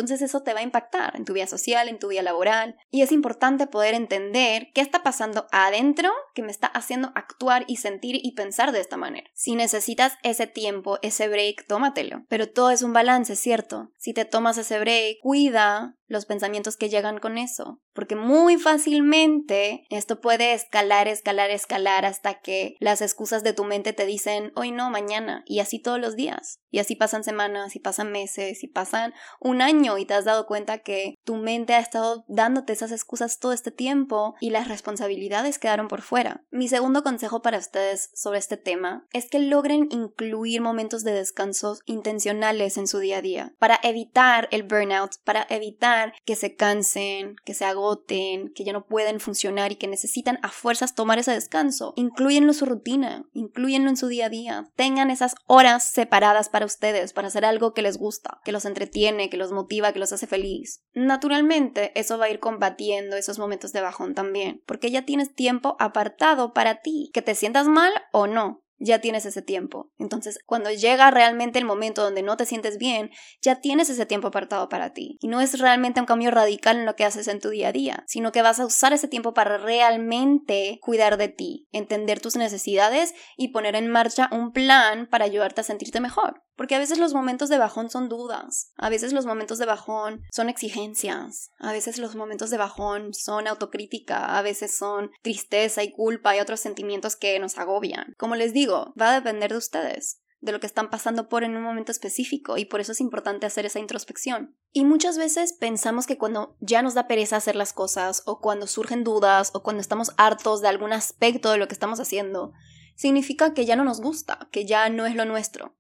Entonces 0.02 0.22
eso 0.22 0.42
te 0.42 0.54
va 0.54 0.60
a 0.60 0.64
impactar 0.64 1.16
en 1.16 1.26
tu 1.26 1.34
vida 1.34 1.48
social, 1.48 1.88
en 1.88 2.00
tu 2.00 2.10
vida 2.10 2.22
laboral. 2.22 2.76
Y 2.90 3.02
es 3.02 3.12
importante 3.12 3.68
poder 3.68 3.94
entender 3.94 4.68
qué 4.74 4.82
está 4.82 5.04
pasando 5.04 5.48
adentro 5.52 6.12
que 6.34 6.44
me 6.44 6.52
está 6.52 6.68
haciendo 6.68 7.12
actuar 7.16 7.66
y 7.68 7.78
sentir 7.78 8.20
y 8.22 8.34
pensar 8.34 8.72
de 8.72 8.80
esta 8.80 8.98
manera. 8.98 9.30
Si 9.34 9.56
necesitas 9.56 10.14
ese 10.24 10.48
tiempo, 10.48 11.00
ese 11.02 11.28
break, 11.28 11.66
tómatelo. 11.68 12.26
Pero 12.30 12.50
todo 12.50 12.72
es 12.72 12.84
un 12.84 12.94
balance, 12.94 13.36
¿cierto? 13.36 13.92
Si 13.98 14.14
te 14.14 14.26
tomas 14.26 14.58
ese 14.58 14.80
break, 14.80 15.18
cuida 15.22 15.98
los 16.08 16.26
pensamientos 16.26 16.78
que 16.78 16.90
llegan 16.90 17.20
con 17.20 17.38
eso, 17.38 17.82
porque 17.94 18.16
muy 18.16 18.58
fácilmente 18.58 19.86
esto 19.90 20.22
puede 20.22 20.54
escalar, 20.54 21.08
escalar, 21.08 21.52
escalar 21.52 22.06
hasta 22.06 22.40
que 22.40 22.76
las 22.80 23.02
excusas 23.02 23.44
de 23.44 23.54
tu 23.54 23.66
mente 23.66 23.94
te 23.94 24.06
dicen 24.06 24.52
hoy 24.56 24.72
no, 24.72 24.90
mañana, 24.90 25.44
y 25.46 25.60
así 25.60 25.80
todos 25.80 26.00
los 26.00 26.16
días. 26.16 26.60
Y 26.70 26.80
así 26.80 26.96
pasan 26.96 27.24
semanas, 27.24 27.76
y 27.76 27.80
pasan 27.80 28.12
meses, 28.12 28.64
y 28.64 28.68
pasan 28.68 29.14
un 29.40 29.62
año 29.62 29.87
y 29.98 30.06
te 30.06 30.14
has 30.14 30.26
dado 30.26 30.46
cuenta 30.48 30.80
que 30.80 31.16
tu 31.24 31.36
mente 31.36 31.76
ha 31.76 31.80
estado 31.80 32.26
dándote 32.28 32.74
esas 32.74 32.92
excusas 32.92 33.40
todo 33.40 33.54
este 33.54 33.72
tiempo 33.72 34.36
y 34.42 34.50
las 34.50 34.68
responsabilidades 34.68 35.60
quedaron 35.60 35.88
por 35.88 36.02
fuera. 36.02 36.44
Mi 36.52 36.68
segundo 36.68 37.04
consejo 37.04 37.42
para 37.42 37.60
ustedes 37.60 38.10
sobre 38.14 38.40
este 38.40 38.58
tema 38.58 39.08
es 39.14 39.30
que 39.30 39.40
logren 39.40 39.88
incluir 39.92 40.62
momentos 40.62 41.04
de 41.04 41.14
descansos 41.14 41.82
intencionales 41.86 42.78
en 42.78 42.88
su 42.88 43.00
día 43.00 43.18
a 43.18 43.22
día 43.22 43.54
para 43.60 43.80
evitar 43.84 44.48
el 44.52 44.64
burnout, 44.64 45.18
para 45.24 45.46
evitar 45.50 46.14
que 46.26 46.36
se 46.36 46.56
cansen, 46.56 47.36
que 47.46 47.54
se 47.54 47.66
agoten, 47.66 48.52
que 48.54 48.64
ya 48.64 48.74
no 48.74 48.86
pueden 48.86 49.20
funcionar 49.20 49.72
y 49.72 49.76
que 49.76 49.88
necesitan 49.88 50.40
a 50.42 50.50
fuerzas 50.50 50.96
tomar 50.96 51.20
ese 51.20 51.32
descanso. 51.32 51.94
Incluyenlo 51.96 52.52
en 52.52 52.58
su 52.58 52.66
rutina, 52.66 53.26
incluyenlo 53.34 53.90
en 53.90 53.98
su 53.98 54.08
día 54.08 54.26
a 54.26 54.30
día. 54.30 54.70
Tengan 54.76 55.12
esas 55.12 55.36
horas 55.46 55.84
separadas 55.92 56.50
para 56.50 56.66
ustedes, 56.66 57.14
para 57.14 57.28
hacer 57.28 57.46
algo 57.46 57.74
que 57.74 57.82
les 57.82 57.98
gusta, 57.98 58.42
que 58.44 58.52
los 58.52 58.66
entretiene, 58.66 59.30
que 59.30 59.38
los 59.38 59.52
motiva, 59.52 59.77
que 59.94 60.00
los 60.00 60.12
hace 60.12 60.28
feliz. 60.28 60.84
Naturalmente, 60.94 61.92
eso 62.00 62.18
va 62.18 62.26
a 62.26 62.30
ir 62.30 62.40
combatiendo 62.40 63.16
esos 63.16 63.40
momentos 63.40 63.74
de 63.74 63.82
bajón 63.82 64.14
también, 64.16 64.62
porque 64.66 64.92
ya 64.92 65.06
tienes 65.06 65.34
tiempo 65.34 65.76
apartado 65.80 66.54
para 66.54 66.82
ti, 66.82 67.12
que 67.14 67.22
te 67.22 67.36
sientas 67.36 67.68
mal 67.68 67.92
o 68.12 68.28
no 68.28 68.64
ya 68.80 69.00
tienes 69.00 69.26
ese 69.26 69.42
tiempo. 69.42 69.92
Entonces, 69.98 70.40
cuando 70.46 70.72
llega 70.72 71.12
realmente 71.12 71.60
el 71.60 71.66
momento 71.66 72.04
donde 72.04 72.22
no 72.22 72.38
te 72.38 72.46
sientes 72.46 72.78
bien, 72.78 73.12
ya 73.42 73.60
tienes 73.60 73.90
ese 73.90 74.06
tiempo 74.06 74.28
apartado 74.28 74.70
para 74.70 74.94
ti. 74.94 75.18
Y 75.20 75.28
no 75.28 75.42
es 75.42 75.60
realmente 75.60 76.00
un 76.00 76.06
cambio 76.06 76.32
radical 76.32 76.78
en 76.78 76.86
lo 76.86 76.96
que 76.96 77.06
haces 77.06 77.28
en 77.28 77.40
tu 77.40 77.50
día 77.50 77.70
a 77.70 77.72
día, 77.72 78.04
sino 78.08 78.32
que 78.32 78.42
vas 78.42 78.60
a 78.60 78.66
usar 78.66 78.94
ese 78.94 79.08
tiempo 79.08 79.34
para 79.34 79.58
realmente 79.58 80.80
cuidar 80.82 81.18
de 81.18 81.30
ti, 81.30 81.68
entender 81.72 82.20
tus 82.20 82.36
necesidades 82.36 83.14
y 83.36 83.50
poner 83.50 83.76
en 83.76 83.88
marcha 83.88 84.30
un 84.32 84.52
plan 84.52 85.08
para 85.10 85.26
ayudarte 85.26 85.62
a 85.62 85.64
sentirte 85.64 86.00
mejor. 86.00 86.44
Porque 86.58 86.74
a 86.74 86.80
veces 86.80 86.98
los 86.98 87.14
momentos 87.14 87.50
de 87.50 87.60
bajón 87.60 87.92
son 87.92 88.10
dudas, 88.10 88.72
a 88.78 88.90
veces 88.90 89.14
los 89.14 89.28
momentos 89.28 89.60
de 89.60 89.68
bajón 89.68 90.24
son 90.32 90.50
exigencias, 90.50 91.52
a 91.60 91.72
veces 91.72 92.00
los 92.00 92.16
momentos 92.16 92.50
de 92.50 92.58
bajón 92.58 93.14
son 93.14 93.48
autocrítica, 93.48 94.38
a 94.38 94.42
veces 94.42 94.76
son 94.76 95.12
tristeza 95.22 95.84
y 95.84 95.92
culpa 95.92 96.36
y 96.36 96.40
otros 96.40 96.60
sentimientos 96.60 97.16
que 97.16 97.38
nos 97.40 97.60
agobian. 97.60 98.16
Como 98.18 98.36
les 98.36 98.54
digo, 98.54 98.94
va 99.00 99.12
a 99.12 99.16
depender 99.16 99.52
de 99.52 99.58
ustedes. 99.58 100.22
de 100.40 100.52
lo 100.52 100.60
que 100.60 100.68
están 100.68 100.92
pasando 100.92 101.30
por 101.30 101.44
en 101.44 101.58
un 101.58 101.64
momento 101.64 101.92
específico 101.92 102.60
y 102.60 102.66
por 102.66 102.80
eso 102.80 102.92
es 102.92 103.02
importante 103.02 103.48
hacer 103.48 103.66
esa 103.66 103.80
introspección. 103.80 104.56
Y 104.72 104.86
muchas 104.86 105.18
veces 105.18 105.54
pensamos 105.54 106.06
que 106.06 106.20
cuando 106.20 106.56
ya 106.60 106.84
nos 106.84 106.94
da 106.94 107.08
pereza 107.08 107.38
hacer 107.38 107.56
las 107.56 107.74
cosas 107.74 108.22
o 108.28 108.40
cuando 108.40 108.68
surgen 108.68 109.04
dudas 109.04 109.50
o 109.56 109.64
cuando 109.64 109.82
estamos 109.82 110.14
hartos 110.16 110.62
de 110.62 110.68
algún 110.68 110.94
aspecto 110.94 111.50
de 111.52 111.58
lo 111.58 111.68
que 111.68 111.74
estamos 111.74 112.00
haciendo, 112.00 112.54
significa 112.96 113.56
que 113.56 113.66
ya 113.66 113.76
no 113.76 113.84
nos 113.84 114.00
gusta, 114.00 114.48
que 114.52 114.66
ya 114.68 114.90
no 114.90 115.08
es 115.08 115.16
lo 115.16 115.26
nuestro. 115.26 115.76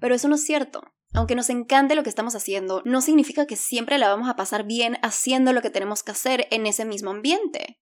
Pero 0.00 0.14
eso 0.14 0.28
no 0.28 0.34
es 0.34 0.44
cierto. 0.44 0.82
Aunque 1.12 1.34
nos 1.34 1.50
encante 1.50 1.94
lo 1.94 2.02
que 2.02 2.08
estamos 2.08 2.34
haciendo, 2.34 2.82
no 2.84 3.00
significa 3.00 3.46
que 3.46 3.56
siempre 3.56 3.98
la 3.98 4.08
vamos 4.08 4.28
a 4.28 4.36
pasar 4.36 4.64
bien 4.64 4.96
haciendo 5.02 5.52
lo 5.52 5.60
que 5.60 5.70
tenemos 5.70 6.02
que 6.02 6.12
hacer 6.12 6.46
en 6.50 6.66
ese 6.66 6.84
mismo 6.84 7.10
ambiente. 7.10 7.80